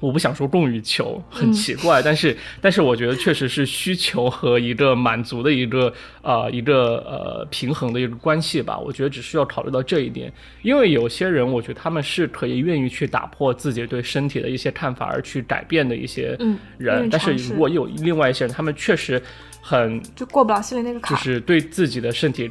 [0.00, 8.78] 我不想说供与求很奇怪，但是但是我觉得确实是需求和一个满足的一个呃一个呃平衡的一个关系吧。
[8.78, 10.32] 我觉得只需要考虑到这一点，
[10.62, 16.38] 因为有些人我觉得他们是可以愿意去打破自己对身体的一些看法而去改变的一些
[16.78, 19.20] 人，但是如果有另外一些人，他们确实
[19.60, 22.50] 很就过不了心里那个坎，就是对自己的身体。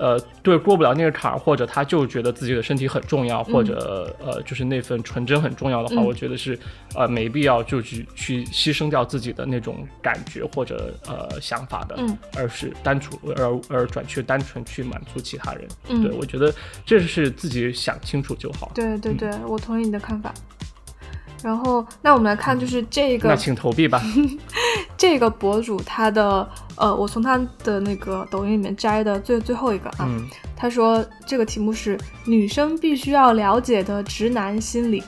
[0.00, 6.58] 呃，对，过不了那个坎儿，或者他就觉得自己的身体很重要，或者呃，就是那份纯真很重要的话，我觉得是
[6.94, 15.68] 呃没必要就去去牺牲掉自己的那种感觉或者呃想法的，嗯而是单纯而而转去单纯去满足其他人。
[15.86, 16.50] 对，我觉得
[16.86, 18.72] 这是自己想清楚就好。
[18.74, 20.32] 对对对，我同意你的看法。
[21.42, 24.02] 然后，那我们来看，就是这个，那请投币吧。
[24.96, 30.08] 这个博主他的，呃，我从他的那个抖音里面摘的最最后一个啊，
[30.54, 35.02] 他说这个题目是女生必须要了解的直男心理，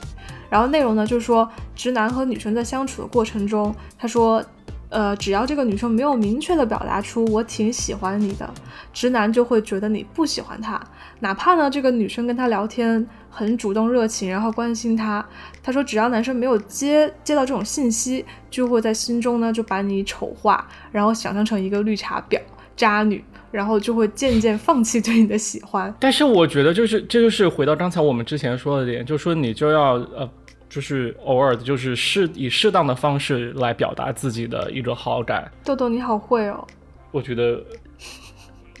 [0.49, 4.43] 然后内容呢就是说直男和女生在相处的过程中，他说。
[4.89, 8.47] 呃，只要这个女生没有明确的表达出我挺喜欢你的，
[8.93, 10.79] 直男就会觉得你不喜欢他。
[11.19, 15.25] 哪怕呢，这个女生跟他聊天很主动热情，然后关心他，
[15.63, 22.39] 他说只要男生没有接接到这种信息，就会在心中呢就把你丑化，然后想象成一个绿茶婊、
[22.75, 25.91] 渣女，然后就会渐渐放弃对你的喜欢。
[25.99, 30.29] 但是我觉得就是这就是回到刚才我们之前说的点，就说你就要呃。
[30.69, 35.51] 就是偶尔的，就是适以适当的方式来表达自己的一个好感。
[35.63, 36.65] 豆豆你好会哦，
[37.11, 37.63] 我觉得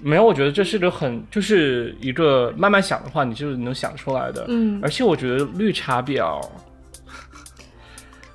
[0.01, 4.43] 没有，我觉得这是个很就是一个慢慢想的话，你就是能想出来的。
[4.47, 6.41] 嗯，而且我觉得绿茶婊，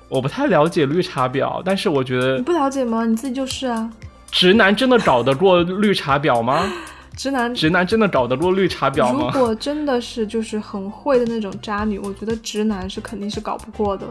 [0.09, 3.05] 我不太了解绿茶婊，但是我觉得你不了解吗？
[3.05, 3.91] 你自己就是啊。
[4.31, 6.67] 直男真的搞得过绿茶婊吗？
[7.17, 9.31] 直男直男真的搞得过绿茶婊吗？
[9.35, 14.07] 如果真的是就是很会的那种渣女，我觉得直男是肯定是搞不过的。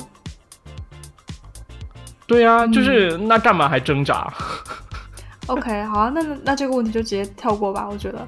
[2.25, 4.31] 对呀，就是那干嘛还挣扎？
[5.47, 8.25] OK，好啊，那那这个问题就直接跳过吧，我觉得。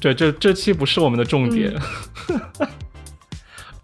[0.00, 1.74] 对，这这期不是我们的重点。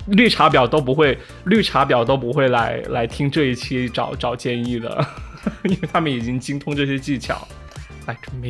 [0.09, 5.07] 绿茶婊都不会，绿茶婊都不会来来听这一期找找建议的，
[5.65, 7.47] 因为他们已经精通这些技巧。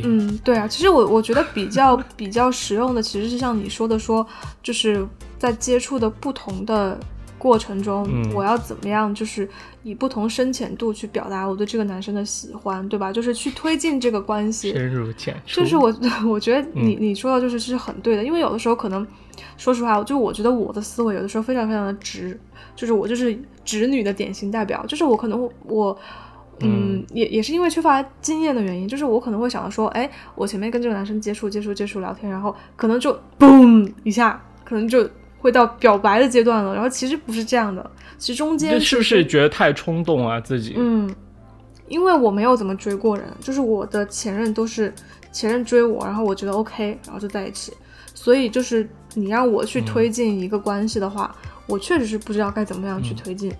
[0.04, 4.24] 嗯，对啊，其实我我觉得比较 比较实用的，其实是像你说的，说
[4.62, 5.04] 就是
[5.36, 6.96] 在接触的不同的
[7.38, 9.48] 过程中，我要怎么样，就是
[9.82, 13.12] 以不同深浅度去表达我对这个男生的喜欢，对吧？
[13.12, 15.60] 就是去推进这个关系，深入浅出。
[15.60, 15.94] 就是我
[16.28, 19.06] 我觉得你你说的就是是很对的，因为有的时候可能，
[19.56, 22.38] 说实话，就我觉得我的思维有的时候非常非常的直，
[22.74, 25.96] 就是我就是直女的典型代表，就是我可能我。
[26.60, 36.74] 嗯，也也是因为缺乏经验的原因，就是我可能会想到说，哎，我前面跟这个男生接触、接触、接触聊天，然后可能就嘣一下，可能就会到表白的阶段了。
[36.74, 40.40] 然后其实不是这样的，其实中间是不是觉得太冲动啊？
[40.40, 41.14] 自己嗯，
[41.88, 44.92] 因为我没有怎么追过人，就是我的前任都是
[45.32, 47.72] 前任追我，然后我觉得 OK，然后就在一起。
[48.14, 51.34] 所以就是你让我去推进一个关系的话，
[51.66, 53.52] 我确实是不知道该怎么样去推进。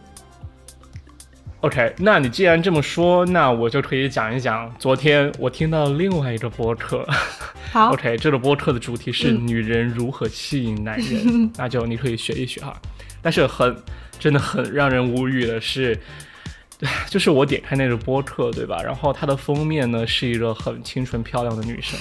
[1.61, 7.05] OK，那你既然这么说，那我就可以讲一讲昨天我听到另外一个播客。
[7.73, 12.81] 好， OK，这个播客的主题是女人如何吸引男人， 那就你可以学一学哈。
[13.21, 13.77] 但是很，
[14.21, 15.99] 真的很让人无语的是，
[17.11, 18.81] 就是我点开那个播客，对吧？
[18.85, 21.99] 然后它的封面呢是一个很清纯漂亮的女生。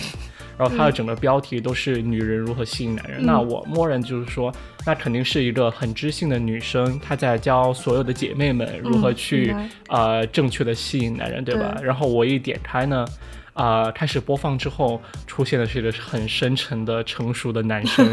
[0.57, 4.51] 然后它的整个标题都是女人如何吸引男人，那我默认就是说，
[4.85, 9.55] 那肯定是一个很知性的女生，她在教所有的姐妹们如何去
[9.87, 11.77] 呃正确的吸引男人，对吧？
[11.83, 13.05] 然后我一点开呢，
[13.53, 18.09] 啊，开始播放之后，出现的是一个很深沉的成熟的男生，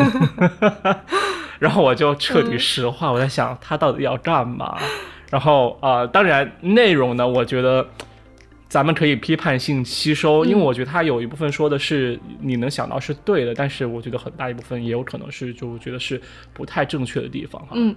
[1.58, 4.76] 然后我就彻底石化，我在想他到底要干嘛？
[5.30, 7.86] 然后啊，当然内容呢，我觉得。
[8.68, 16.20] 咱们可以批判性吸收，因为我觉得他有一部分说的是你能想到是对的，但是我觉得很大一部分也有可能是就觉得是
[16.52, 17.68] 不太正确的地方哈。
[17.74, 17.94] 嗯，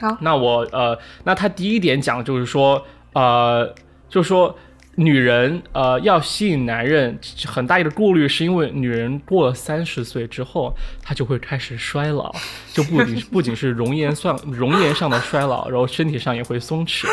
[0.00, 3.74] 好，那我呃，那他第一点讲就是说呃，
[4.08, 4.56] 就是说
[4.96, 12.30] 女人呃要吸引男人，很大一个顾虑是因为女人过了三十岁之后，她就会开始衰老，
[12.74, 17.06] 就不仅不仅是容颜上 容颜上的衰老，然后身体上也会松弛。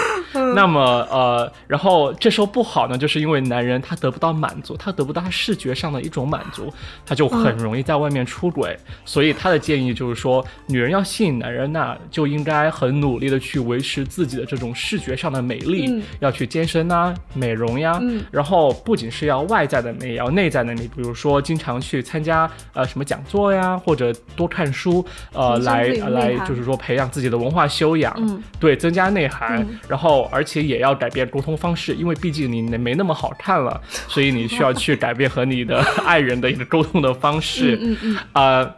[0.53, 6.71] 那么呃，然后这时候不好呢，就是因为男人他得不到满足，他得不到他视觉上的一种满足，
[7.05, 8.77] 他就很容易在外面出轨。
[9.05, 17.68] 所以他的建议就是说，女人要吸引男人，那就应该很努力的去维持自己的这种视觉上的美丽，要去健身啊，美容。
[17.77, 18.01] 呀，
[18.31, 20.87] 然后不仅是要外在的美，也要内在的美。
[20.87, 29.67] 比如说，经常去参加呃什么讲座呀，或者多看书，呃，来来就是说培养自己的文化修养，对，增加内涵。
[29.87, 37.77] 然后，而且也要改变沟通方式，因为毕竟你没那么好看了， 所以你需要去改变和你的爱人的一个沟通的方式。
[37.81, 38.75] 嗯嗯，呃，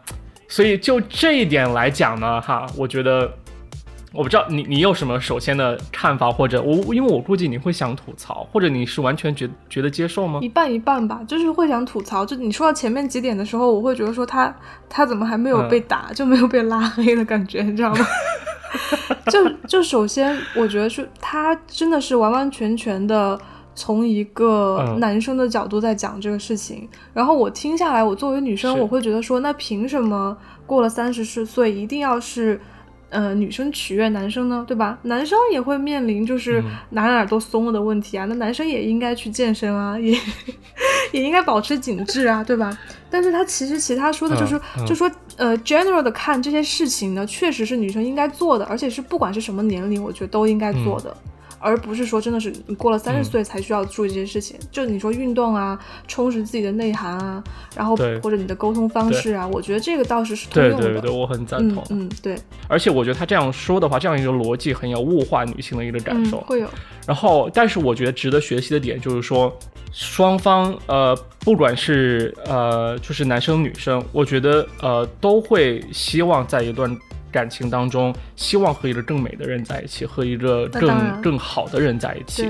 [0.47, 3.32] 所以就这一点来讲呢，哈，我觉得。
[4.13, 10.39] 我不知道你你有什么首先的看法，或者我因为我估计你会想吐槽，或者你是完全觉觉得接受吗？
[10.41, 12.26] 一半一半吧，就是会想吐槽。
[12.26, 14.54] 就你说到前面几点的时候，我会觉得说他
[14.89, 18.06] 他怎么还没有被打，就没有被拉黑的感觉，你知道吗？
[19.32, 23.39] 就就首先我觉得是他真的是完完全全的
[23.74, 32.60] 从一个男生的角度在讲这个事情，然后我听下来，我作为女生，我会觉得说，那凭什么过了三十四岁一定要是？
[33.12, 34.97] 呃，女生取悦男生呢，对吧？
[35.04, 40.17] 男生也会面临就是哪哪都松了的问题啊，那男生也应该去健身啊，也
[41.12, 42.76] 也应该保持紧致啊，对吧？
[43.10, 51.15] 但是他其实其他说的就是，就说呃，general 的看这些事情呢，确实是女生应该做的，而且是不管是什么年龄，我觉得都应该做的。
[51.62, 57.43] 而不是说真的是你过了三十岁才需要注意这些事情，就你说运动啊，充实自己的内涵啊，
[57.76, 60.84] 然后或者你的沟通方式啊，我觉得这个倒是是通用的。
[60.84, 61.84] 对对对，我很赞同。
[61.89, 62.36] 嗯，对。
[62.67, 66.41] 而且我觉得他这样说的话，这样一个逻辑很有物化女性的一个感受。
[66.41, 66.67] 会有。
[67.06, 69.56] 然后，但是我觉得值得学习的点就是说，
[69.91, 76.97] 双方呃，不管是呃，就是男生女生，我觉得呃，都会希望在一段。
[77.32, 82.48] 感情当中，希望和一个更美的人在一起，和一个更更好的人在一起。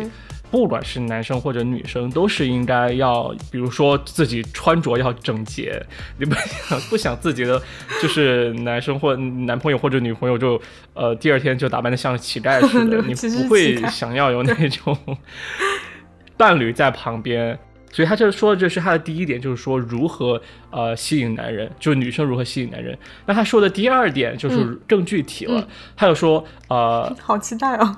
[0.49, 5.81] 不管是男生或者女生，都是应该要，比如说自己穿着要整洁。
[6.17, 7.61] 你不想不想自己的
[8.01, 10.61] 就是男生或男朋友或者女朋友就
[10.93, 13.01] 呃第二天就打扮的像乞丐似的？
[13.03, 13.13] 你
[13.43, 14.97] 不会想要有那种
[16.35, 17.57] 伴侣在旁边。
[17.91, 22.97] 所以他这说的这是他的第一点，就是说如何呃吸引男人，就是女生如何吸引男人。
[23.25, 27.97] 那他说的第二点就是更具体了，他就说呃，好期待哦。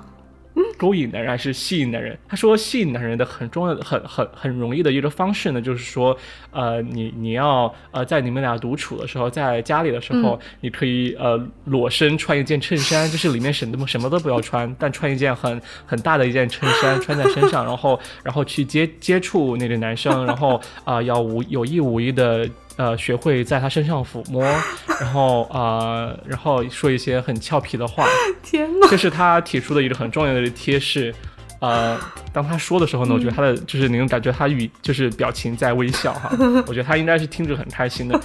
[0.76, 2.16] 勾引男人还是吸引男人？
[2.28, 6.16] 他说吸引男人的很重要的、很很很容易的一个方式呢，就是说，
[6.50, 22.48] 呃，你你要呃在你们俩独处的时候，在家里的时候，你可以呃裸身穿一件衬衫，就是里面什么什么都不要穿，但穿一件很很大的一件衬衫 穿在身上，然后然后去接接触那个男生，然后啊要无有意无意的。
[22.76, 24.42] 呃，学会在他身上抚摸，
[25.00, 28.04] 然后啊，然后说一些很俏皮的话。
[28.42, 28.88] 天哪！
[28.88, 31.14] 这是他提出的一个很重要的贴士。
[31.60, 31.98] 呃，
[32.32, 36.30] 当他说的时候呢，我觉得他的就是你能感觉他语就是表情在微笑哈。
[36.66, 38.20] 我觉得他应该是听着很开心的。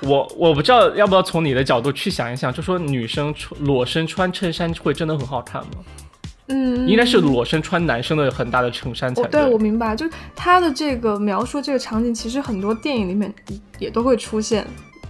[0.00, 5.72] 我我不知道要不要从你的角度去想一想，就说女生裸身穿衬衫会真的很好看吗？
[6.48, 9.44] 嗯，应该是裸身穿男生的很大的衬衫才对。
[9.46, 13.32] 我明白，就他的这个描述这个场景，其实很多电影里面
[13.78, 14.66] 也都会出现。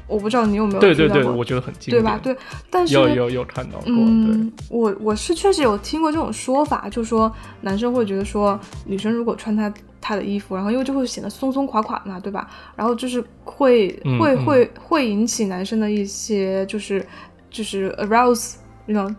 [0.09, 2.18] 我不知道你有没有对对对，我觉得很经典，对吧？
[2.22, 2.35] 对，
[2.70, 3.85] 但是有有有看到过。
[3.88, 9.70] 嗯，我我是确实有听过这种说法，就说男生会觉得说女生如果穿他
[10.01, 12.48] 他的衣服，然后因为就会显得松松垮垮嘛，对吧？
[12.74, 17.07] 然后就是会会会会引起男生的一些就是
[17.51, 18.55] 就是 arouse，
[18.87, 19.14] 那种。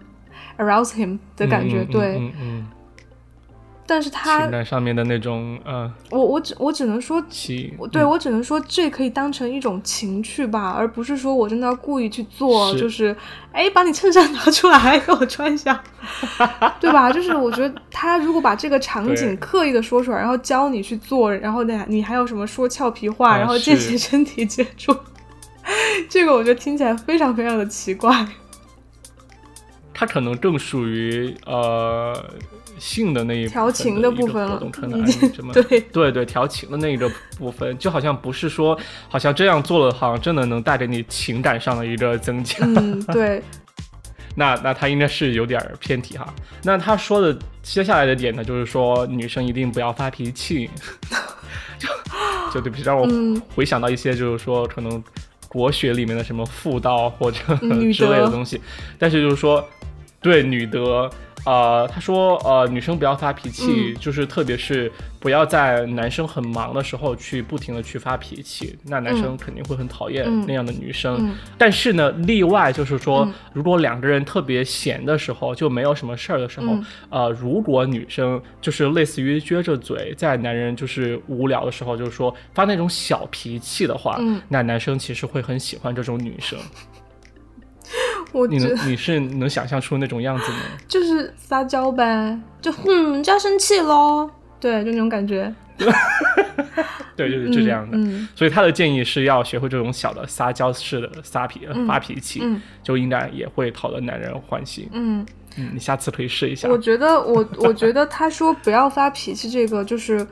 [0.60, 2.32] Arouse him 的感觉，对，
[3.88, 7.20] 但是他情感上面的那种，呃，我我只我只能说，
[7.92, 13.16] 对我只能说这可以当成一种情趣吧，而不是说我真的要故意去做，就是
[13.52, 15.82] 哎，把你衬衫拿出来 给我穿一下，
[16.80, 17.12] 对吧？
[17.12, 24.96] 就是我觉得他如果把这个场景刻意的说出来，然后教你去做，然后呢，你还有什么说俏皮话，然后间接身体接触，
[26.08, 28.28] 这个我觉得听起来非常非常的奇怪。
[30.00, 32.18] 他可能更属于呃
[32.78, 34.64] 性的那一调情的部分了，
[35.52, 42.56] 对对对，调情的那一个部分，就好像不是说，好像这样做了，好像真的能带给你情感上的一个增加。
[42.62, 43.44] 嗯， 对。
[44.36, 46.34] 那那他应该是有点偏题哈。
[46.64, 50.70] 那他说的接下来的点呢，就是说女生一定不要发脾气，
[51.78, 51.90] 就
[52.54, 53.06] 就对不起，让我
[53.54, 55.04] 回想到一些，就是说可能
[55.50, 57.40] 国学里面的什么妇道或者
[57.92, 58.62] 之类的东西，
[58.98, 59.62] 但是就是说。
[60.22, 61.10] 对女德，
[61.46, 71.34] 呃，他说，呃，女生不要发脾气，就是特别是不要在男生很忙的时候去不停的去发脾气，那男生肯定会很讨厌那样的女生。
[71.58, 76.78] 但是呢，例外就是说，如果两个人特别闲的时候，就没有什么事儿的时候，
[77.10, 86.60] 呃，如果女生就是类似于撅着嘴，在男人就是无聊的时候，就是说发那种小脾气的话，那男生其实会很喜欢这种女生。
[88.32, 90.58] 我你能你是能想象出那种样子吗？
[90.88, 95.54] 就是撒娇呗，就哼，就要生气喽，对，就那种感觉。
[97.16, 97.98] 对，就是就这样的。
[98.36, 102.42] 所以他的建议是要学会这种小的撒娇式的撒脾发脾气，
[102.84, 104.90] 就应该也会讨得男人欢心。
[104.94, 105.26] 嗯
[105.58, 106.70] 嗯，你下次可以试一下。
[106.70, 110.26] 我觉得我我觉得他说不要发脾气，这个就是。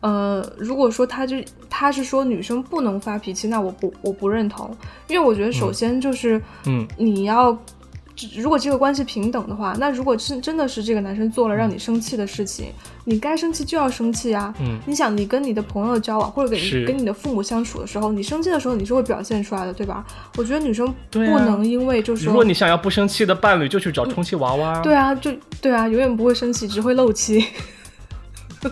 [0.00, 1.36] 呃，如果说他就
[1.68, 4.74] 他是说女生不能发脾气，那我不我不认同，
[5.08, 7.56] 因为我觉得首先就是，嗯，你要
[8.34, 12.66] 如果这个关系平等的话，那如果是真的是这个男生做了让你生气的事情，
[13.04, 14.54] 你该生气就要生气啊。
[14.60, 20.04] 嗯，你想你跟你的朋友交往或者跟跟你的父母相处的时候，你生气的时候你是会表现出来的，对吧？
[20.36, 24.80] 我觉得女生不能因为就是如果你想要不生气的伴侣，就去找充气娃娃。
[24.80, 25.30] 对啊，就
[25.60, 27.44] 对啊，永远不会生气，只会漏气。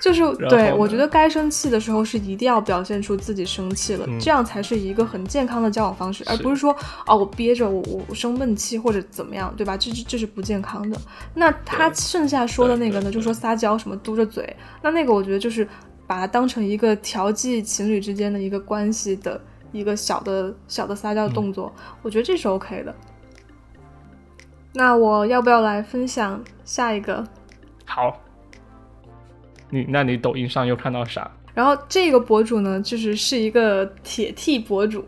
[0.00, 0.20] 就是
[0.50, 6.76] 对我觉得该生气的时候是一定要表现出自己生气了，这样才是一个很健康的交往方式，而不是说
[7.06, 9.78] 哦我憋着我我生闷气或者怎么样，对吧？
[9.78, 11.00] 这这是不健康的。
[11.32, 15.66] 那他剩下说的那个呢，就说撒娇什么嘟着嘴，那那个我觉得就是
[16.06, 19.40] 把它当成一个调剂情侣之间的一个关系的
[19.72, 21.72] 一个小的小的撒娇动作，
[22.02, 22.94] 我觉得这是 OK 的。
[24.74, 27.24] 那我要不要来分享下一个？
[27.86, 28.20] 好，
[29.70, 31.30] 你那你抖音上又看到啥？
[31.54, 35.04] 然后这个博主呢，就是是一个铁 T 博主。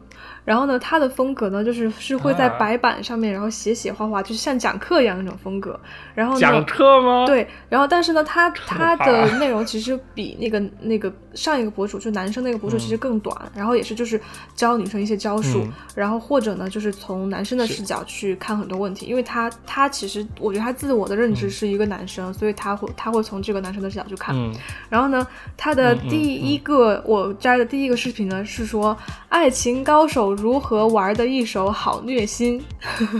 [0.46, 5.78] 然后呢，他的风格呢，就是是会在白板上面，然后写写画画，就是像讲课一样那种风格。
[6.14, 7.26] 然后讲课吗？
[7.26, 7.48] 对。
[7.68, 13.36] 然后，但是呢，他他的内容其实比那个那个上一个博主，就男生那个博主其实更短。
[13.56, 14.20] 然后也是就是
[14.54, 15.66] 教女生一些招数，
[15.96, 19.06] 然后或者呢，就是从男生的视角去看很多问题。
[19.06, 24.36] 因为他他其实我觉得他自我的认知是一个男生，所以他会他会从这个男生的视角去看。
[24.88, 25.26] 然后呢，
[25.56, 28.96] 他的第一个我摘的第一个视频呢是说
[29.28, 30.35] 爱情高手。
[30.36, 32.62] 如何玩的一手好虐心，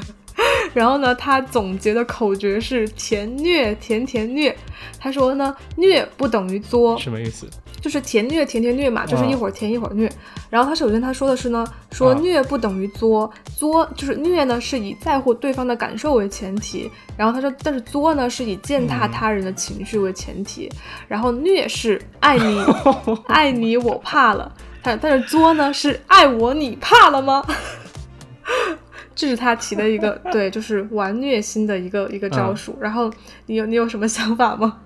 [0.73, 1.15] 然后呢？
[1.15, 4.55] 他总结的口诀是甜虐甜甜虐。
[4.99, 7.49] 他说呢，虐不等于作，什么意思？
[7.81, 10.11] 就是甜虐甜甜虐嘛，就是一会儿甜一会儿虐。
[10.51, 16.91] 然后他首先他说的是呢，说虐不等于作，作就是虐呢是以在乎对方的感受为前提。
[17.17, 20.71] 然后他说，但是作呢是以践踏他人的情绪为前提。
[21.09, 22.65] 然后虐是爱你
[23.29, 24.53] 爱你我怕了。
[24.95, 27.43] 但是作呢是爱我你怕了吗？
[29.17, 32.77] 这是他提的一个对，就是玩虐心的一个一个招数。
[32.79, 33.11] 然后
[33.47, 34.79] 你有你有什么想法吗？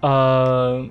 [0.00, 0.86] 呃，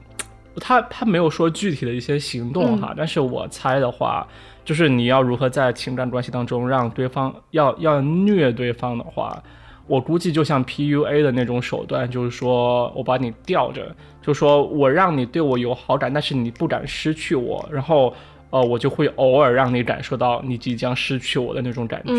[0.59, 4.28] 他他没有说具体的一些行动哈，但是我猜的话，
[4.66, 9.41] 就是你要如何在情感关系当中让对方要要虐对方的话。
[9.88, 18.12] 我估计就像 PUA 的那种手段，就是说我把你吊着，就说我让你对我有好感，但是你不敢失去我，然后
[18.50, 22.14] 呃，我就会偶尔让你感受到你即将失去我的那种感觉。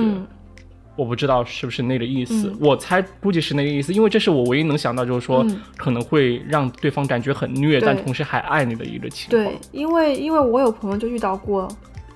[0.95, 5.45] 我不知道是不是那个意思，我猜估计是那个意思，因为这是我唯一能想到，就是说
[5.77, 9.45] 可能会让对方感觉很虐，但同时还爱你的一个情况。
[9.45, 11.67] 对，因为因为我有朋友就遇到过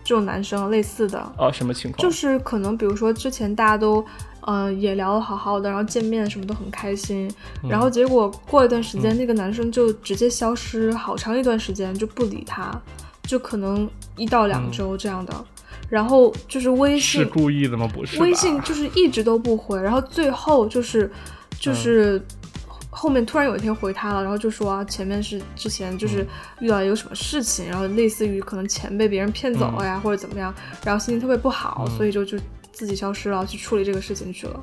[0.05, 1.33] 这种男生类似的。
[1.37, 2.01] 呃，什么情况？
[2.01, 4.05] 就是可能比如说之前大家都。
[4.43, 7.31] 呃，也聊得好好的，然后见面什么都很开心，
[7.69, 12.71] 然后结果过一段时间，那个男生就直接消失，好长一段时间就不理他，
[13.23, 15.45] 就可能一到两周这样的，
[15.91, 17.87] 然后就是微信是故意的吗？
[17.93, 21.11] 不是，微信就是一直都不回，然后最后就是
[21.59, 22.21] 就是
[22.89, 26.27] 后面突然有一天回他了，然后就说前面是之前就是
[26.61, 32.39] 遇到一个什么事情，然后类似于可能钱被别人骗走了呀，或者怎么样，然后心情特别不好，所以就就。
[32.81, 34.59] 自己消失了，去处理这个事情去了，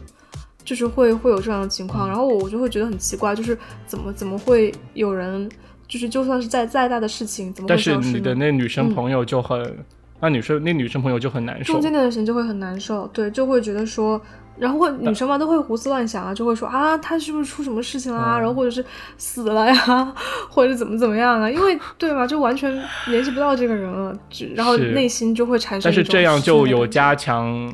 [0.66, 3.56] 就是会会有这样的情况，然后我我就会觉得很奇怪，就是
[3.86, 5.48] 怎么怎么会有人，
[5.88, 9.78] 就是就算是再再大的事情，怎么但是你的那女生朋友就很，
[10.20, 14.20] 那女生那女生朋友就很难受，中间那段时间就会很难受，对，就会觉得说。
[14.60, 18.40] 然后会女生嘛都会胡思乱想啊，就会说啊他是不是出什么事情啦？
[18.40, 18.84] 然后或者是
[19.16, 19.76] 死了呀，
[20.50, 21.48] 或者是怎么怎么样啊？
[21.48, 24.18] 因为对吧，就完全联系不到这个人了，
[24.56, 25.88] 然后内心就会产生。
[25.88, 27.72] 但是这样就有加强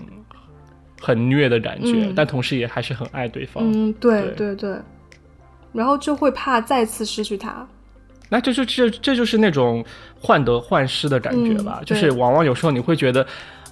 [1.04, 3.64] 很虐的感觉，但同时也还是很爱对方。
[3.66, 4.76] 嗯，对对对。
[5.74, 7.68] 然后就会怕再次失去他。
[8.30, 9.84] 那这就这这就是那种
[10.22, 11.82] 患得患失的感觉吧？
[11.86, 13.26] 就是往往有时候你会觉得。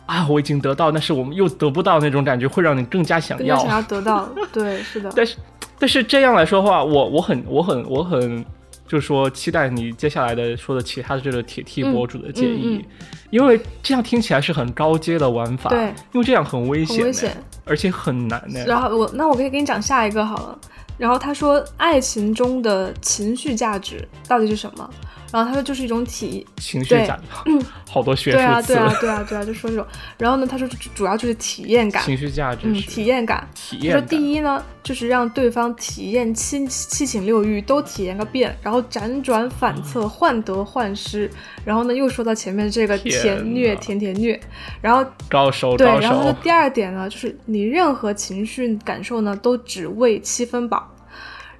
[0.08, 4.28] 啊，我已经得到，但是我们又得不到那种感觉，会让你更加想要，想要得到。
[4.52, 5.10] 对，是的。
[5.16, 5.38] 但是，
[5.80, 8.44] 但是这样来说的话，我我很我很我很，
[8.92, 12.84] 就是说期待你接下来的说的其他的这个铁 T 博主的建议，
[13.30, 18.62] 因为这样听起来是很高阶的玩法，对，因为这样很危险，危险，而且很难呢。
[18.68, 20.60] 然后我那我可以给你讲下一个好了。
[20.98, 24.90] 然后他说，爱情中的情绪价值到底是什么？
[25.32, 29.86] 然后他说就是一种体情绪价值， 好多学术对啊对啊 对啊对啊，就说这种。
[30.18, 33.48] 然后呢，他说主要就是体验感，情绪价值，嗯，体验感。
[33.56, 33.94] 体验。
[33.94, 41.32] 他说第一呢，就是让对方体验七七情六欲都体验个遍，然后辗转反侧，患得患失。
[41.64, 44.40] 然后呢，又说到前面这个甜虐甜甜虐。
[44.82, 50.94] 然后高手对，然后第二点呢，就是你任何情绪感受呢，都只为七分饱。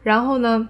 [0.04, 0.68] 然后呢，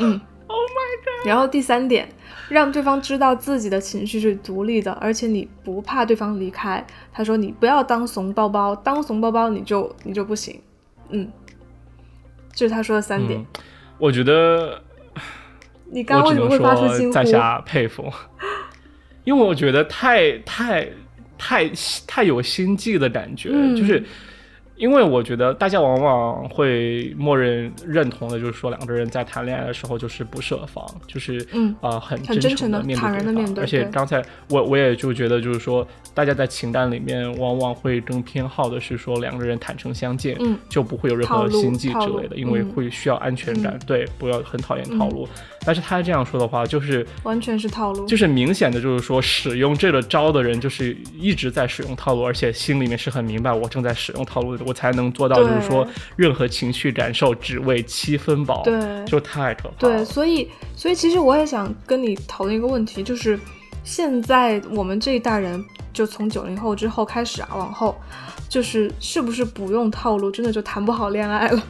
[0.00, 1.26] 嗯， Oh my god！
[1.26, 2.08] 然后第三点。
[2.52, 6.86] 让对方知道自己的情绪是独立的，而且你不怕对方离开。
[7.12, 10.60] 他说：“你不要当怂包包，当怂包包你就你就不行。”
[11.10, 11.28] 嗯，
[12.52, 13.44] 这是他说的三点。
[13.98, 14.82] 我觉得
[15.90, 17.12] 你刚为什么会发出惊呼？
[17.12, 18.12] 在下佩服，
[19.24, 20.88] 因为我觉得太太
[21.38, 21.70] 太
[22.06, 24.04] 太有心计的感觉，就是。
[24.76, 33.54] 因为我觉得大家往往会默认认同的，就是说两个人在谈恋爱的时候就是不设防，就是嗯啊很真诚的面对对方。
[33.58, 45.28] 而且刚才我我也就觉得，就是说大家在情感里面往往会更偏好的是说两个人坦诚相见，嗯，就不会有任何心计之类的，因为会需要安全感，对，不要很讨厌套路。
[45.64, 55.86] 但是他这样说的话，就是完全是套路，就是明显的，就是说使用这个招的人就是一直在使用套路，而且心里面是很明白我正在使用套路，我才能做到，就是说
[56.16, 59.74] 任何情绪感受只为七分饱，对，就太可怕。
[59.78, 63.38] 对，所以，所以其实我也想跟你讨论一个问题，就是
[63.84, 67.96] 现在我们这一代人，就从九零后之后开始啊，往后，
[68.48, 71.62] 就是是不是不用套路，真的就谈不好恋爱了？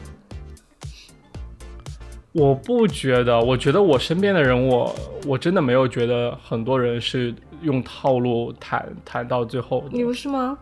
[2.33, 4.93] 我不觉得，我觉得我身边的人，我
[5.25, 9.89] 我真的没有觉得很多人是用套路谈谈到最后的。
[9.91, 10.57] 你不是吗？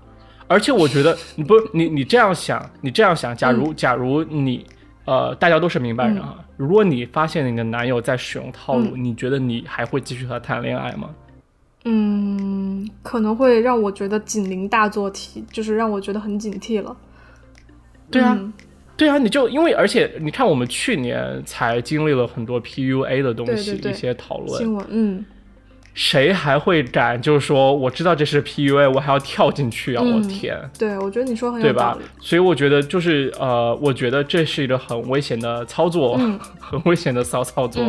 [0.47, 4.65] 而且我觉得你不你你这样想，你这样想，假如假如你
[5.05, 11.09] 呃大家都是明白人啊，如果你发现你的男友在使用套路，你觉得你还会继续和他谈恋爱吗？
[11.85, 16.95] 嗯，可能会让我觉得警铃大作题，就是让我觉得很警惕了。
[18.11, 18.37] 对啊。
[19.01, 25.25] 对啊，你就因为而且你看，我们去年才经历了很多 PUA 的东西，一些讨论新闻，嗯，
[25.95, 30.03] 谁还会敢就是说我知道这是 PUA，我还要跳进去啊？
[30.03, 30.55] 我天！
[30.77, 32.05] 对，我觉得你说很有道理。
[32.19, 36.15] 所以我觉得就是呃，我觉得这是一个很危险的操作，
[36.61, 37.83] 很危险的骚操作。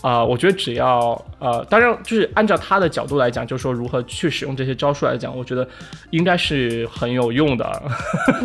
[0.00, 5.68] 啊，我觉得只要呃，当然就是按照他的角度来讲，就是说如何去使用这些招数来讲，我觉得
[6.10, 7.82] 应该是很有用的。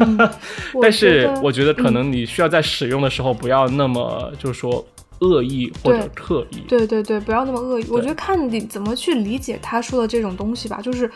[0.82, 4.84] 但是我觉得可能你需要在使用的时候不要那么就是说
[5.20, 6.64] 恶意或者刻意。
[6.68, 7.86] 对对对，不要那么恶意。
[7.88, 11.10] 我觉得看你怎么去理解他说的这种东西吧，就是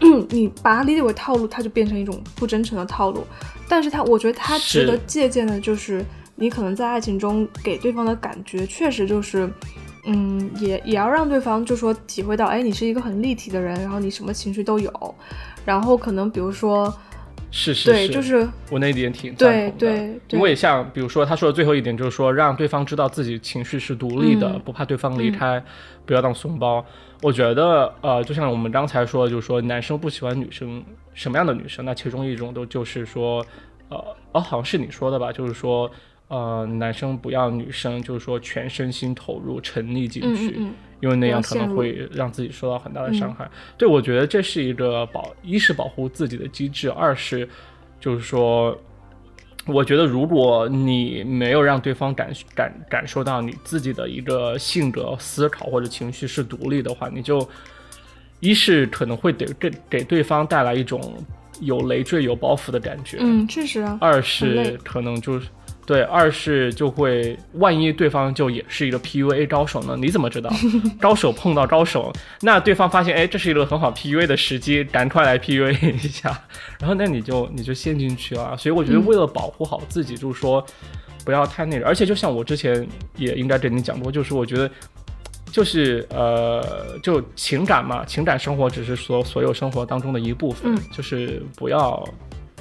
[0.00, 3.26] 嗯 你把它理解为套路，它就变成一种不真诚的套路。
[3.66, 6.04] 但是它，我觉得它值得借鉴的就是。
[6.40, 9.50] 你可能在爱情中给对方的感觉，确实就是，
[10.06, 15.14] 嗯，也也要让对方就说体会到，哎，你是一个很立体的人，然后你什么情绪都有，
[15.64, 16.94] 然后可能比如说，
[17.50, 25.60] 是是，对，就是我那一点挺对对，因为像比如说他说的最后一点就是说，让对方知道自己情绪是独立的，不怕对方离开，
[26.06, 26.84] 不要当怂包。
[27.20, 30.84] 我觉得，呃，就像我们刚才说的，就是说男生不喜欢女生
[31.14, 33.44] 什么样的女生，那其中一种都就是说，
[33.88, 33.96] 呃，
[34.30, 35.90] 哦，好像是你说的吧，就是说。
[36.28, 40.54] 呃，男生不要女生，就是说全身心投入、沉溺进去，
[41.00, 43.48] 因为那样可能会让自己受到很大的伤害。
[43.78, 47.48] 对，我觉得这是一个保，一是保护自己的机制，二是
[47.98, 48.76] 就是说，
[49.64, 57.48] 我觉得如果你没有让对方感感感受到你自己的一个性格、思考或者情绪是独立的话，你就
[58.40, 61.00] 一是可能会给给给对方带来一种
[61.62, 63.16] 有累赘、有包袱的感觉。
[63.18, 63.96] 嗯，确实啊。
[63.98, 65.48] 二是可能就是。
[65.88, 69.96] 对，二是就会，万一对方就也是一个 PUA 高手呢？
[69.98, 70.50] 你怎么知道？
[71.00, 72.12] 高手碰到高手，
[72.42, 76.28] 那对方发现，哎，这是一个很好 PUA 的时机，赶快来 PUA 一下，
[76.78, 78.54] 然后那你就你就陷进去了。
[78.58, 80.62] 所以我觉得，为了保护好自己，就是说
[81.24, 81.86] 不要太那个。
[81.86, 82.86] 而且就像我之前
[83.16, 84.70] 也应该跟你讲过，就是我觉得，
[85.50, 92.06] 就是呃，就情感嘛，情感生活只是说所有生活当中的一部分，就是不要。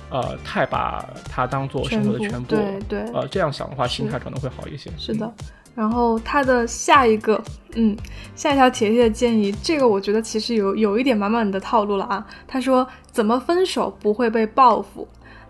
[0.10, 4.90] 呃，太把它当做生活的全部，对对，呃，这样想的话，心态可能会好一些。
[4.98, 5.32] 是的，
[5.76, 7.42] 然后他的下一个，
[7.76, 7.96] 嗯，
[8.36, 12.26] 下一条铁铁的建议，这个我觉得其实有有一点满满的套路了啊。
[12.48, 15.08] 他说怎么分手不会被报复？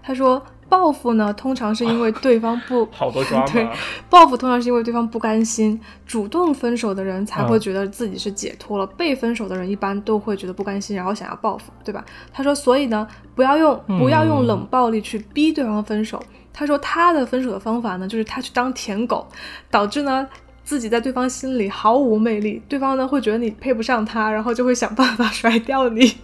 [0.07, 0.41] 他说。
[0.69, 3.65] 报复呢，通常是因为对方不 好多抓 对，
[4.09, 12.03] 报复通常是因为对方不甘心，主动分手的人才会觉得自己是解脱了，被分手的人一般都会觉得不甘心，然后想要报复，对吧？
[12.33, 16.21] 他说，所以呢，不要用不要用冷暴力去逼对方分手。
[16.51, 19.25] 他说他的分手的方法呢，就是他去当舔狗，
[19.71, 20.27] 导致呢
[20.65, 26.17] 自己在对方心里毫无魅力，对方呢会觉得你配不上他，然后就会想办法 甩掉你。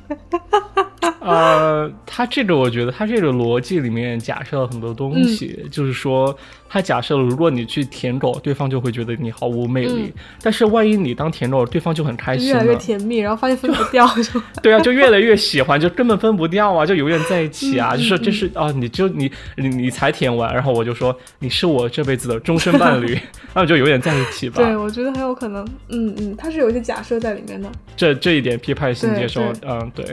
[1.20, 6.36] 呃，他这个我觉得他这个逻辑里面假设了很多东西，就是说
[6.68, 10.14] 他假设了如果你去舔狗，对方就会觉得你毫无魅力。
[10.42, 17.96] 但是万一你当舔狗，对方就很开心，越来越甜蜜，然后发现分不掉，就 对啊，就越来越喜欢，就根本分不掉啊，就永远在一起啊。
[17.96, 23.18] 就是这是啊，你就你你你才舔完，然后我就说你是我这辈子的终身伴侣，
[23.54, 24.56] 那就永远在一起吧。
[24.58, 27.70] 对，我觉得很有可能，嗯嗯，他是有一些假设在里面的。
[27.96, 30.06] 这这一点批判性接受，嗯，对，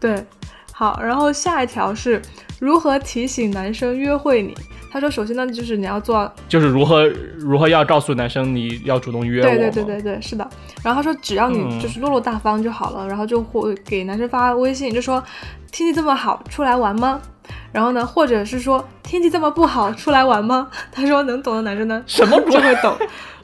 [0.00, 0.24] 对。
[0.72, 2.22] 好，然后下一条是
[2.58, 4.54] 如何提醒男生约会你。
[4.92, 9.46] 他说，首先呢，就是你要做，就是如何如何要告诉男生你要主动约我。
[9.46, 10.48] 对对对对对，是的。
[10.82, 15.22] 然后他说，只要你就是落落大方就好了，然后就会给男生发微信，就说
[15.70, 17.20] 天气这么好，出来玩吗？
[17.72, 20.68] 然后呢，或者是说天气这么不好，出来玩吗？
[20.90, 22.96] 他说能懂的男生呢，什么不会懂。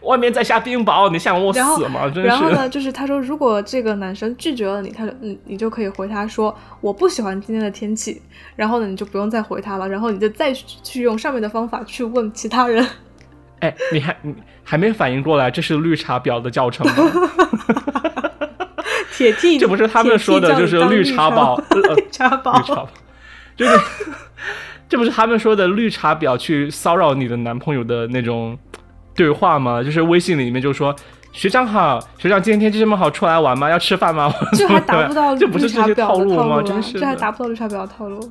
[0.07, 2.09] 外面在下冰雹，你想我死吗？
[2.09, 2.22] 真是。
[2.22, 8.22] 然后呢，就是他说，如果这个男生拒绝了你，他嗯，你就可以回他说我不喜欢今天的天气。
[8.54, 9.88] 然后呢，你就不用再回他了。
[9.88, 12.86] 然后你就再去用上面的方法去问其他人。
[13.61, 17.11] 哎，你还你还没反应过来，这是绿茶婊的教程吗？
[19.12, 21.59] 铁 T，这不是他们说的，就是绿茶婊。
[21.74, 22.86] 绿茶婊，绿茶婊，
[23.57, 23.80] 就是，
[24.88, 28.57] 这不是他们说的绿茶婊去骚扰你的男朋友的那种。
[29.16, 29.82] 对话吗？
[29.82, 30.94] 就是微信里面就说
[31.32, 33.68] 学长好，学长今天天气这么好，出来玩吗？
[33.68, 34.32] 要吃饭吗？
[34.52, 36.62] 这还达不到这不是这些套路吗？
[36.62, 38.30] 真是，这还达不到绿茶婊的套路。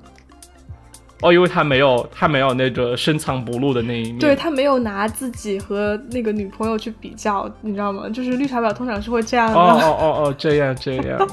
[1.21, 4.19] 哦，因为他没有，他没有那个深藏不露的那一面。
[4.19, 8.09] 对他没有拿自己和那个女朋友去比较，你知道吗？
[8.09, 9.55] 就是绿茶婊通常是会这样的。
[9.55, 11.27] 哦哦哦哦，这样这样。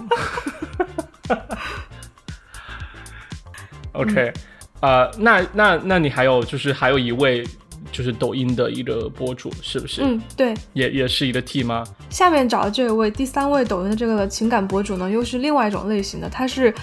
[3.92, 4.32] OK，
[4.80, 7.44] 呃，那那那你还有就是还有一位。
[7.93, 10.03] 就是抖音的一个博主，是不是？
[10.03, 11.84] 嗯，对，也也是一个 T 吗？
[12.11, 16.28] 下面找的这位第三位抖音的这个情感博主呢，又是另外一种类型的。
[16.28, 16.74] 她是，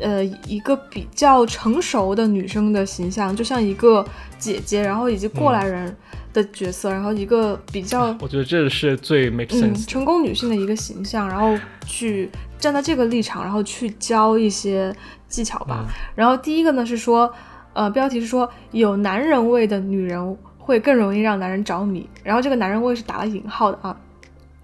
[0.00, 4.04] 呃，一个比较成熟的女生的形象，就像一个
[4.38, 5.94] 姐姐，然后以及过来人
[6.32, 14.94] 的角色，然后一个比较，我觉得这是最 make sense，成功女性的一个形象，然后去站在这个立场，然后去教一些
[15.28, 15.86] 技巧吧。
[16.14, 17.32] 然后第一个呢是说，
[17.76, 20.36] 呃，标题是说有男人味的女人。
[20.58, 23.96] 会更容易让男人着迷，然后这个男人味是打了引号的啊。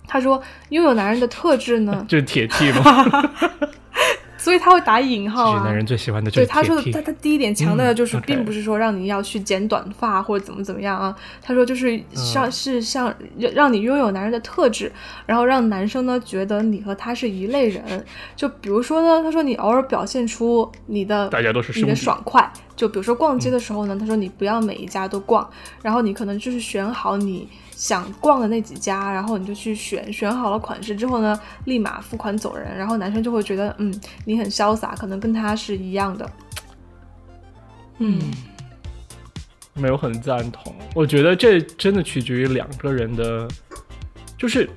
[0.08, 3.30] 他说拥有男人的特质呢， 就是铁 T 吗？
[4.42, 5.62] 所以他会打引号啊。
[5.64, 11.14] 男人最喜欢的就是对他说的，他他第一点强调的就是，并不是说让你要去剪短发或者怎么怎么样啊。
[11.40, 14.90] 他说就是像是像让你拥有男人的特质，
[15.26, 18.04] 然后让男生呢觉得你和他是一类人。
[18.34, 22.52] 就比如说呢，他说你偶尔表现出你的大家都是你的爽快。
[22.74, 25.48] 就比如说逛街的时候呢，他说你不要每一家都逛，
[25.82, 27.46] 然后你可能就是选好你
[27.82, 33.92] 想逛的那几家，然后你就去选，选好了款式之后呢，立马付款走人，然后男生就会觉得嗯
[34.24, 36.30] 你很潇洒，可能跟他是一样的。
[37.98, 38.20] 嗯，
[39.74, 43.48] 没有很赞同，我觉得这真的取决于两个人的，
[44.38, 44.70] 就是。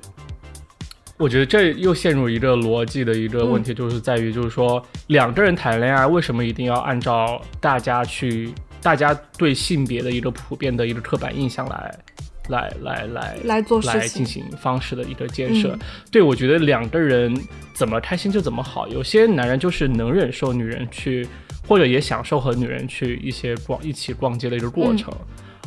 [1.18, 8.52] 我觉得这又陷入一个逻辑的一个问题，就是在于，就是说两个人谈恋爱，为什么一定要按照大家去，
[8.82, 11.98] 大家对性别的一个普遍的一个刻板印象来，
[12.48, 15.76] 来来来来做来进行方式的一个建设？
[16.10, 17.36] 对，我觉得两个人
[17.72, 18.88] 怎么开心就怎么好。
[18.88, 21.26] 有些男人就是能忍受女人去，
[21.66, 25.12] 或者也享受和女人去一些逛一起逛街的一个过程。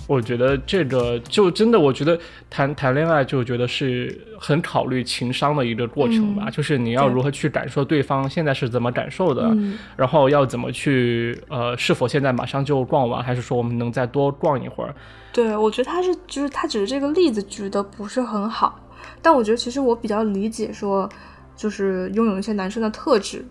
[0.09, 9.55] 我觉得这个就真的，我觉得谈谈恋爱就觉得是很考虑情商的一个过程吧，就是你要如何去感受对方现在是怎么感受的，
[9.95, 14.95] 然后要怎么去呃，是否现在马上就逛完，还是说我们能再多逛一会儿？
[15.31, 18.79] 对，我觉得他是就是他只是这个例子举的不是很好，
[19.21, 21.07] 但我觉得其实我比较理解说，
[21.55, 23.45] 就是拥有一些男生的特质，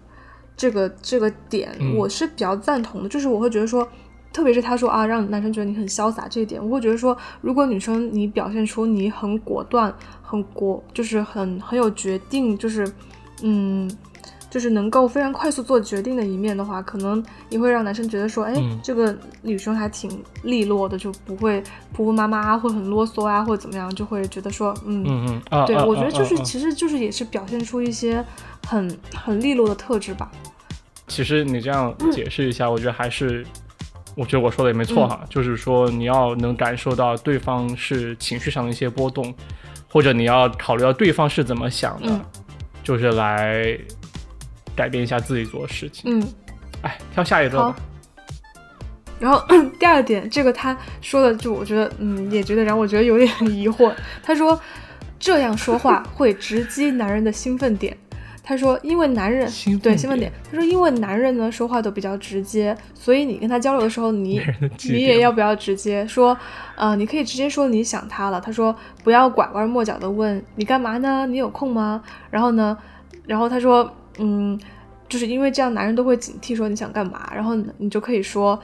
[0.57, 3.89] 这个这个点我是比较赞同的，就是我会觉得说。
[4.33, 12.87] 特别是他说啊，让男生觉得你很潇洒这一点，我会觉得说，如果女生你表现出你很果断、很果，就是很很有决定，就是
[13.43, 13.91] 嗯，
[14.49, 21.61] 就是能够非常快速做决定的一面的话，可能也会让男生觉得说，哎，这个女生还挺利落的，就不会
[21.93, 28.25] 婆婆妈妈会很啰嗦啊，或者怎么样，就会觉得说，嗯嗯嗯，对我觉得就是，其实就是也是表现出一些
[28.67, 30.31] 很很利落的特质吧。
[31.09, 33.45] 其实你这样解释一下，我觉得还是。
[34.19, 39.33] 我觉得我说的也没错哈，就是说你要能感受到对方是情绪上的一些波动，
[39.89, 42.21] 或者你要考虑到对方是怎么想的，
[42.83, 43.79] 就是来
[44.75, 46.19] 改变一下自己做的事情。
[46.19, 46.29] 嗯，
[46.83, 47.77] 哎，挑下一个吧。
[49.21, 49.41] 然后
[49.79, 53.95] 第二点，这个他说的就我觉得，嗯，也觉得让我觉得有点 疑惑。
[54.21, 54.61] 他说
[55.21, 57.97] 这样说话会直击男人的兴奋点。
[58.49, 59.43] 他说：“因为男人
[59.83, 64.41] 对兴奋点。”他说：“因为男人呢说话都比较直接，所以你跟他交流的时候，你
[64.89, 66.35] 你也要不要直接说？
[66.75, 68.75] 呃，你可以直接说你想他了。”他说
[69.05, 71.27] ：“不要拐弯抹角的问你干嘛呢？
[71.27, 72.75] 你有空吗？”然后呢，
[73.27, 74.59] 然后他说：“嗯，
[75.11, 77.31] 就是因为这样，男人都会警惕说你想干嘛。
[77.35, 78.59] 然后你就可以说。”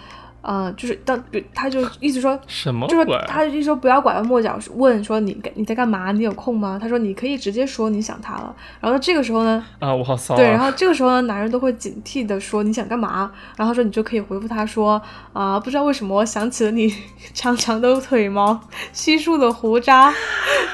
[0.47, 1.23] 嗯，就是当，
[1.55, 2.87] 他就意思说 什么？
[2.87, 6.13] 就是他意思说不要拐弯抹角问说你你在干嘛？
[6.13, 6.79] 你有空吗？
[6.81, 8.55] 他说你可以直接说你想他了。
[8.81, 10.37] 然后这个时候呢，啊，我好骚。
[10.37, 13.33] 对，然后这个时候呢，男人都会警惕的说你想干嘛？
[13.57, 15.01] 然后说你就可以回复他说
[15.33, 16.95] 啊，不知道为什么我想起了你
[17.33, 18.61] 长长的腿毛、
[18.93, 20.13] 稀疏的胡渣，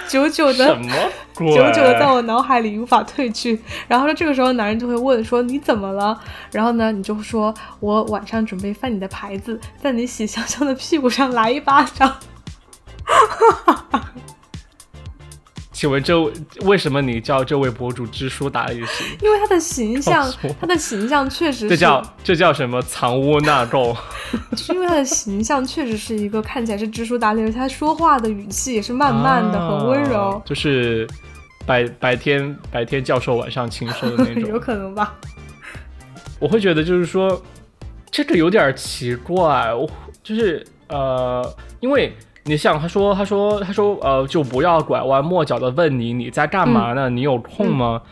[0.08, 0.92] 久久的什么？
[1.48, 6.18] 久久的在我脑海里无法褪去，然后呢这个时候男人就会问说你怎么了？
[6.52, 12.16] 然后呢你就说我晚上准备翻你的牌子，在你洗香香的屁股上来一巴掌。
[15.72, 16.14] 请问这
[16.66, 19.02] 为什么你叫这位博主知书达理是？
[19.22, 20.30] 因为他的形象，
[20.60, 23.96] 他的形象确实这叫这叫什么藏污纳垢？
[24.52, 31.08] 就是因为他的形象确实是一个看起来是知书达理，而且他说话的语气也是慢慢的，很温柔，就是。
[31.66, 35.14] 白白天白天教授，晚上禽兽 的那种，有可能吧？
[36.38, 37.40] 我会觉得就是说，
[38.10, 39.72] 这个有点奇怪。
[39.74, 39.88] 我
[40.22, 41.44] 就是呃，
[41.80, 42.12] 因为
[42.44, 47.10] 你想，他说他说他说呃，就不要拐弯抹角的问你你在干嘛呢？
[47.10, 48.02] 你有空吗？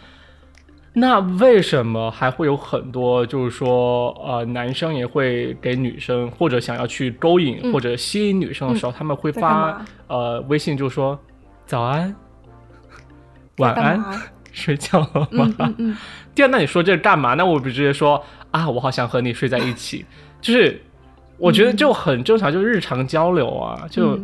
[0.92, 11.18] 那为什么还会有很多就是说呃，男生也会给女生或者想要去勾引或者吸引女生的时候，他们会发呃微信，就说
[11.66, 12.14] 早安。
[13.62, 14.02] 晚安，
[14.52, 15.52] 睡觉了吗？
[15.58, 15.96] 嗯嗯。
[16.34, 17.34] 第二，那你说这干嘛？
[17.34, 20.06] 那我不直接说啊，我好想和你睡在一起。
[20.40, 20.80] 就是
[21.36, 23.84] 我觉得就很正常，就是日常交流啊。
[23.90, 24.18] 就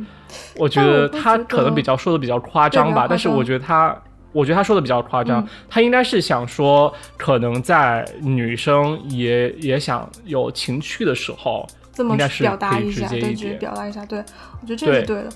[0.57, 3.97] 我觉得他可能比较说的比较夸张吧，但是我觉得他，
[4.31, 5.45] 我觉得他说的比较夸张。
[5.69, 14.07] 他应该是想说，可能在女生也也想有情趣的时候，这么表达一下，对，直接表达一下。
[14.07, 14.21] 对，
[14.61, 15.29] 我觉得这是对的。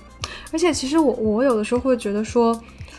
[0.53, 2.57] 而且其实我我有的时候会觉得说。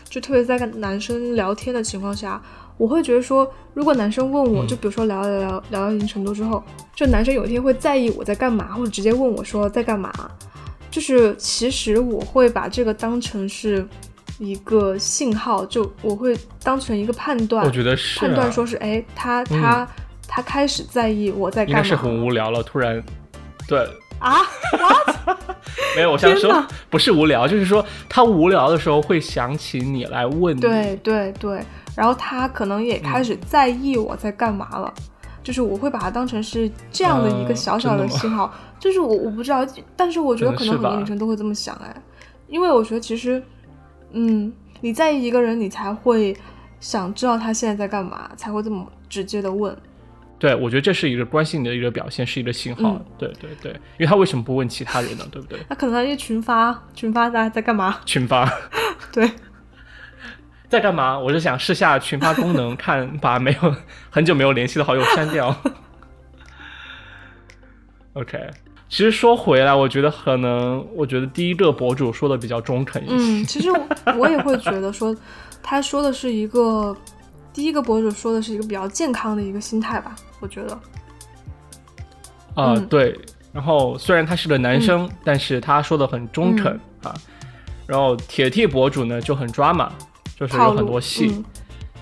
[0.10, 2.42] 就特别在跟男生聊天的情况下，
[2.78, 6.64] 我会觉得说，如果男生问我，就比如说聊聊聊聊到一定程度之后，
[6.96, 10.12] 就男生有一天会在意我在干嘛，或者直接问我说在干嘛，
[10.90, 13.88] 就是其实我会把这个当成是
[14.40, 19.88] 一个信号，就我会当成一个判断，我觉得是判断说是哎，他他
[20.28, 23.04] 他开始在意我在干嘛，应该是很无聊了，突然
[23.68, 23.88] 对。
[24.20, 24.38] 啊，
[25.96, 30.60] 没有，我想说不是无聊，就是说他无聊的时候会想起你来问你。
[30.60, 31.64] 对对对，
[31.96, 34.94] 然后他可能也开始在意我在干嘛了，
[35.42, 39.66] 就是我会把它当成是这样的一个小小的信号，就是我我不知道，
[39.96, 41.96] 但是我觉得可能很多女生都会这么想哎，
[42.48, 43.42] 因为我觉得其实，
[44.12, 44.52] 嗯，
[44.82, 46.36] 你在意一个人，你才会
[46.82, 49.76] 想知道他现在在干嘛，才会这么直接的问。
[50.40, 53.00] 对，我觉得这是一个关心你的一个表现，是一个信号。
[53.18, 55.28] 对对对，因为他为什么不问其他人呢？
[55.30, 55.60] 对不对？
[55.68, 57.98] 他可能他就群发，群发在在干嘛？
[58.08, 58.50] 群发，
[59.12, 59.30] 对，
[60.70, 61.20] 在干嘛？
[61.20, 63.76] 我是想试下群发功能，看把没有
[64.10, 65.54] 很久没有联系的好友删掉。
[68.14, 68.50] OK，
[68.88, 73.16] 其实说回来，我觉得可能，我觉得第一个博主说的比较中肯一些。
[73.16, 73.70] 嗯，其实
[74.18, 75.14] 我也会觉得说，
[75.62, 76.96] 他说的是一个。
[77.52, 80.80] 第一个博主说的是一个比较健康的一个心态吧，我觉得。
[82.56, 83.20] 啊，对。
[83.52, 87.14] 然后虽然他是个男生，但是他说的很中肯啊。
[87.88, 89.92] 然后铁 T 博主呢就很抓马，
[90.38, 91.44] 就是有很多戏，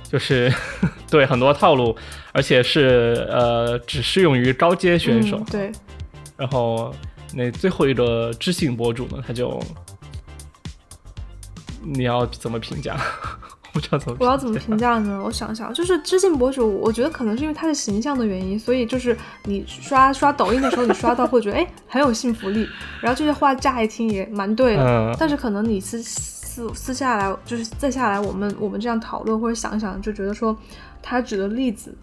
[0.03, 0.53] 就是
[1.09, 1.95] 对很多套路，
[2.33, 5.41] 而且是呃只适用于高阶选手。
[5.49, 5.71] 对。
[6.35, 6.93] 然后
[7.33, 9.57] 那最后一个知性博主呢，他就
[11.81, 12.99] 你要怎么评价？
[14.19, 15.21] 我要怎么评价呢？
[15.23, 22.67] 我想想，就是知性博主，我觉得可能是因为他的形象的原因，所以就是你刷刷抖音的时候，你刷到会觉得 哎很有信服力，
[23.01, 30.57] 然后这些话乍一听也蛮对的，但是可能你私私私下来，就是再下来我们我们这样讨论或者想想，就觉得说
[31.01, 31.95] 他举的例子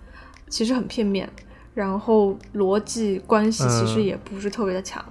[0.49, 1.29] 其实很片面，
[1.75, 5.05] 然后逻辑关系其实也不是特别的强。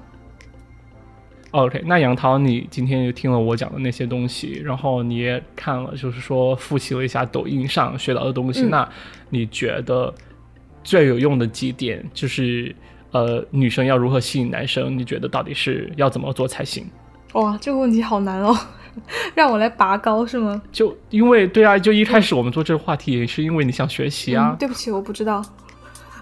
[1.53, 8.87] OK，那杨涛，你今天又听了我讲的那些东西，然后你也看了，就是说复习了一下抖音上学到的东西，那
[9.29, 10.11] 你觉得
[10.83, 12.75] 最有用的几点，就是
[13.11, 14.97] 呃，女生要如何吸引男生？
[14.97, 16.87] 你觉得到底是要怎么做才行？
[17.33, 18.57] 哇，这个问题好难哦，
[19.35, 20.59] 让我来拔高是吗？
[20.71, 24.55] 就因为对啊，就一开始我们做这个话题也是因为你想学习啊。
[24.57, 25.39] 对不起，我不知道。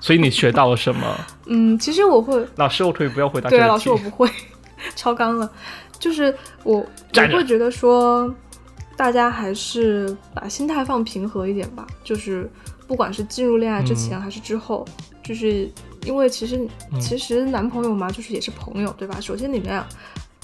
[0.02, 1.16] 所以你学到了什么？
[1.46, 2.46] 嗯，其实我会。
[2.58, 3.66] 老师，我可以不要回答这个题。
[3.66, 4.30] 对，老师，我不会。
[4.96, 5.52] 超纲了，
[6.00, 8.34] 就是我我会觉得说，
[8.96, 11.86] 大家还是把心态放平和一点吧。
[12.04, 12.50] 就是
[12.88, 14.86] 不管是进入恋爱之前还是之后，
[15.24, 15.70] 就是
[16.06, 16.68] 因为其实
[17.00, 19.20] 其实男朋友嘛，就是也是朋友，对吧？
[19.20, 19.86] 首先你们俩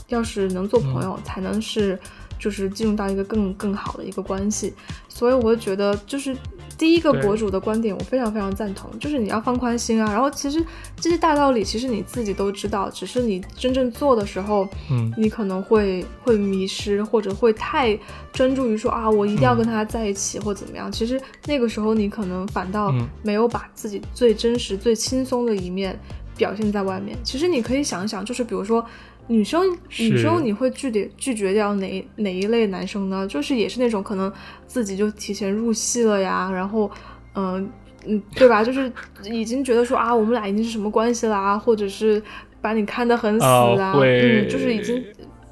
[0.08, 2.00] 要是能做朋友，才能是
[2.40, 4.74] 就是进入到一个更更好的一个关系。
[5.08, 6.36] 所以我会觉得就是。
[6.78, 10.12] 第一个博主的观点我非常非常赞同，就是你要放宽心啊。
[10.12, 10.64] 然后其实
[10.96, 17.98] 这些大道理其实你自己都知道，只是你真正做的时候，嗯，你可能会会迷失，或者会太
[18.32, 20.92] 专注于说啊，我一定要跟他在一起或怎么样。
[20.92, 26.00] 其实那个时候你可能反倒没有把自己最真实、最轻松的一面
[26.38, 27.18] 表现在外面。
[27.24, 28.86] 其实你可以想想，就是比如说。
[29.30, 29.62] 女生，
[30.00, 33.28] 女生，你会拒绝拒绝掉哪哪一类男生呢？
[33.28, 34.32] 就是也是那种可能
[34.66, 36.90] 自己就提前入戏了呀，然后，
[37.36, 37.70] 嗯
[38.06, 38.64] 嗯，对吧？
[38.64, 38.90] 就是
[39.26, 42.24] 已经觉得说啊，我们俩已经是什么关系啦，或者是
[42.62, 45.04] 把你看得很死啊，嗯，就是已经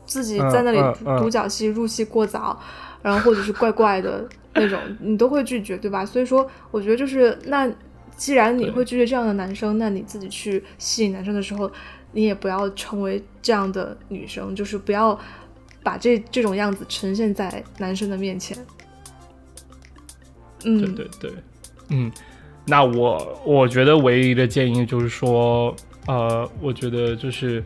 [0.05, 0.79] 自己在那里
[1.19, 2.57] 独角戏入戏过早，
[3.01, 6.05] 然后或者是怪怪的那种，你都会拒绝，对吧？
[6.05, 7.69] 所以说，我觉得就是那
[8.15, 11.69] 既然你会拒绝这样的男生，那你自己去吸引男生的时候。
[12.15, 15.19] 你也不要成为这样的女生，就是不要
[15.83, 18.57] 把这这种样子呈现在男生的面前。
[20.63, 21.31] 嗯，对对对，
[21.89, 22.09] 嗯，
[22.65, 25.75] 那我我觉得唯一的建议就是说，
[26.07, 27.61] 呃，我觉得就是，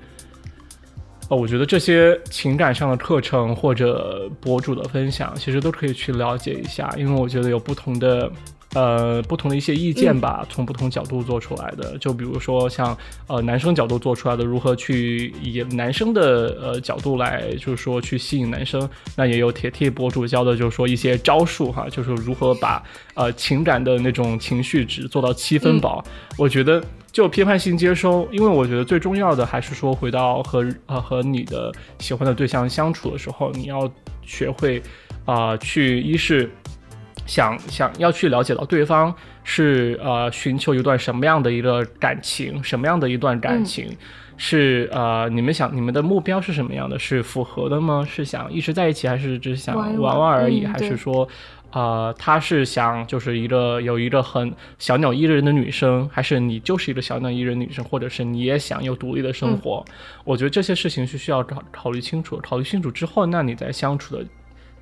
[1.30, 8.32] 呃，我觉得这些情感上的课程或者博主的分享，其实都可以去了解一下，因为我觉得有不同的。
[8.76, 11.98] 呃，不同的一些意见吧，从不同角度做出来的。
[11.98, 12.96] 就比如说像
[13.26, 18.88] 呃男生角度做出来的，如何去以男生的呃角度来，就是说去吸引男生。
[19.16, 22.84] 那也有铁 T 博主教的，就是说一些招数哈，就是如何把
[23.16, 26.04] 呃情感的那种情绪值做到七分饱。
[26.38, 26.80] 我觉得
[27.12, 33.92] 就批判性接收，因为我觉得最重要的还是说回到和呃和你的喜欢的对象相处的时候，你要
[34.22, 34.80] 学会
[35.26, 36.48] 啊去一是。
[37.30, 39.14] 想想要去了解到对方
[39.44, 43.96] 是呃寻求一段什么样的一个感情，什么样的一段感情，
[44.36, 46.98] 是呃你们想你们的目标是什么样的？
[46.98, 48.04] 是符合的吗？
[48.04, 50.66] 是想一直在一起，还是只是想玩玩而已？
[50.66, 51.30] 还是说，
[51.72, 59.86] 呃他是想就是一个有一个很小鸟依人的女生，还是你就是一个小鸟依人女生，或者是你也想有独立的生活？
[60.24, 64.26] 我觉得这些事情是需要考考虑清楚，考虑清楚之后，那你在相处的。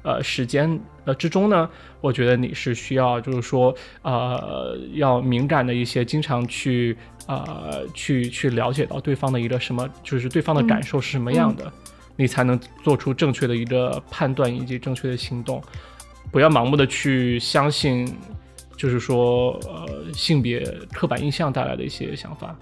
[0.03, 1.69] 呃，时间呃之中呢，
[2.01, 6.95] 我觉得你是需要，就是说，呃，要敏感的一些，经常去
[7.27, 11.71] 呃去去了解到对方的一个什么，就是对方的感受是什么样的，
[12.15, 15.61] 你才能做出正确的一个判断以及正确的行动，
[16.31, 18.15] 不要盲目的去相信，
[18.77, 20.59] 就是说呃性别
[20.93, 22.55] 刻板印象带来的一些想法。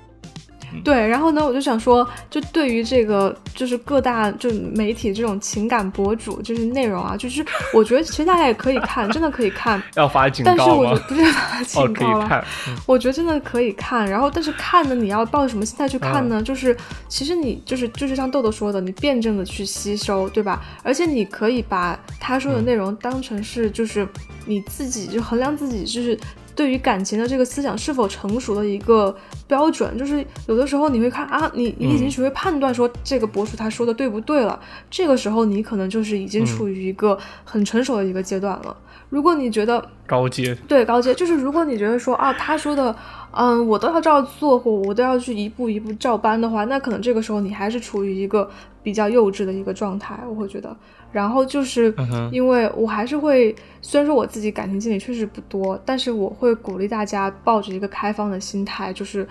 [0.84, 9.82] 对，然后呢，我就想说，就对于这个，就是各大就媒体这种情感博主，就是内容啊，就是我觉得其实大家也可以看，真的可以看。
[9.96, 12.46] 要发警告但是我觉得不是发警告了。
[12.86, 16.42] 我觉得真的可以看，然后但是看呢，你要抱着什么心态去看呢？
[16.42, 16.76] 就是
[17.08, 20.62] 其实你就是就是像豆豆说的，你辩证的去吸收，对吧？
[20.84, 24.08] 而且你可以把他说的内容当成是就是
[24.46, 26.18] 你自己就衡量自己就是。
[26.56, 29.16] 对于感情的这个思想是否成熟的一个
[29.48, 38.76] 标准，就是有的时候你会看啊，你你已经学会判断说这个博主他说的对不对了，这个时候你可能就是已经处于一个很成熟的一个阶段了。
[39.10, 42.96] 如果你觉得高阶，对高阶，就是如果你觉得说啊，他说的，
[43.32, 48.50] 嗯，我都要照做或我都要去一步一步照搬的话，那可能这个时候你还是处于一个
[48.84, 50.76] 比较幼稚的一个状态，我会觉得。
[51.12, 51.94] 然后就是，
[52.30, 59.26] 因为我还是会，虽然说我自己感情经历确实不多，但是我会鼓励大家抱着一个开放的心态，就是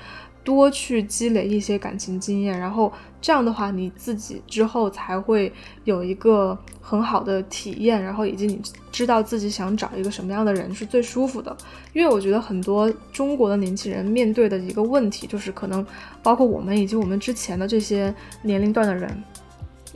[0.45, 5.53] 多去积累一些感情经验，然后这样的话，你自己之后才会
[5.85, 8.61] 有一个很好的体验，然后以及你
[8.93, 11.57] 知道自己想找一个什么样的人是最舒服的。
[11.95, 15.85] 因为我觉得很多中国的年轻人面对的一个问题，就是可能
[16.23, 19.11] 包括我们以及我们之前的这些年龄段的人。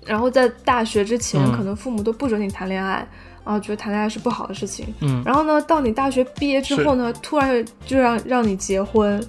[0.07, 3.07] 然后在大学之前，可能父母都不准你谈恋爱，
[3.45, 4.87] 啊，觉得谈恋爱是不好的事情。
[5.01, 9.23] 嗯，然后呢，到你大学毕业之后呢，突然就让让你结婚，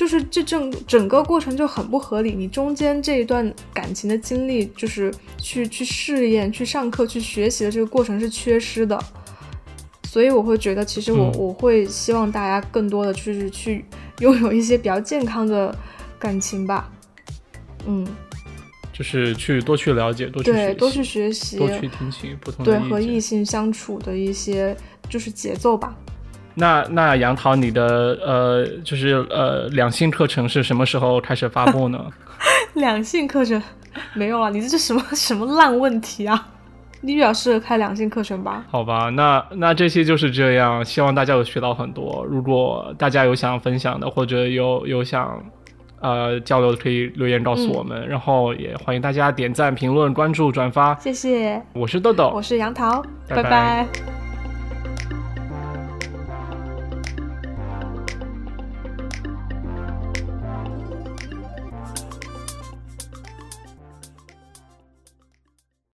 [0.00, 2.32] 就是这整整个过程就很不合理。
[2.32, 8.98] 你中间这一段感情的经历，就是去去试验、去上课、去学习的这个过程是缺失的。
[10.04, 13.84] 所以我会觉得，其实我我会希望大家更多的就是去
[14.20, 15.76] 拥有一些比较健康的
[16.18, 16.90] 感情吧。
[17.86, 18.06] 嗯。
[18.90, 24.74] 就是去多去了解，多去对，多去学习，多去听取不同的对和异性相处的一些
[25.10, 25.94] 就是节奏吧。
[26.60, 31.98] 那那杨桃，你的呃，就是呃，两性课程是什么时候开始发布呢？
[32.74, 33.60] 两性课程
[34.14, 36.48] 没有啊，你这是什么什么烂问题啊？
[37.00, 38.64] 你比较适合开两性课程吧？
[38.70, 42.24] 好吧，那那这期就是这样，希望大家有学到很多。
[42.28, 45.42] 如果大家有想分享的，或者有有想。
[46.02, 50.94] 呃，交流的可以留言告诉我们，然后也欢迎大家点赞、评论、关注、转发。
[50.94, 53.86] 谢谢，我是豆豆，我是杨桃，拜拜。